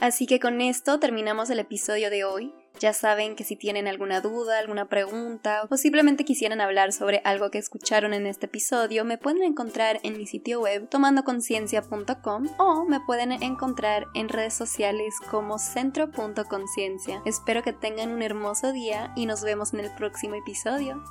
Así 0.00 0.26
que 0.26 0.38
con 0.38 0.60
esto 0.60 1.00
terminamos 1.00 1.50
el 1.50 1.58
episodio 1.58 2.10
de 2.10 2.24
hoy. 2.24 2.54
Ya 2.78 2.92
saben 2.92 3.34
que 3.34 3.42
si 3.42 3.56
tienen 3.56 3.88
alguna 3.88 4.20
duda, 4.20 4.60
alguna 4.60 4.88
pregunta 4.88 5.66
o 5.68 5.76
simplemente 5.76 6.24
quisieran 6.24 6.60
hablar 6.60 6.92
sobre 6.92 7.20
algo 7.24 7.50
que 7.50 7.58
escucharon 7.58 8.14
en 8.14 8.24
este 8.26 8.46
episodio, 8.46 9.04
me 9.04 9.18
pueden 9.18 9.42
encontrar 9.42 9.98
en 10.04 10.16
mi 10.16 10.28
sitio 10.28 10.60
web 10.60 10.88
tomandoconciencia.com 10.88 12.46
o 12.58 12.84
me 12.84 13.00
pueden 13.00 13.32
encontrar 13.32 14.06
en 14.14 14.28
redes 14.28 14.54
sociales 14.54 15.14
como 15.28 15.58
centro.conciencia. 15.58 17.20
Espero 17.24 17.64
que 17.64 17.72
tengan 17.72 18.12
un 18.12 18.22
hermoso 18.22 18.72
día 18.72 19.12
y 19.16 19.26
nos 19.26 19.42
vemos 19.42 19.74
en 19.74 19.80
el 19.80 19.92
próximo 19.96 20.36
episodio. 20.36 21.02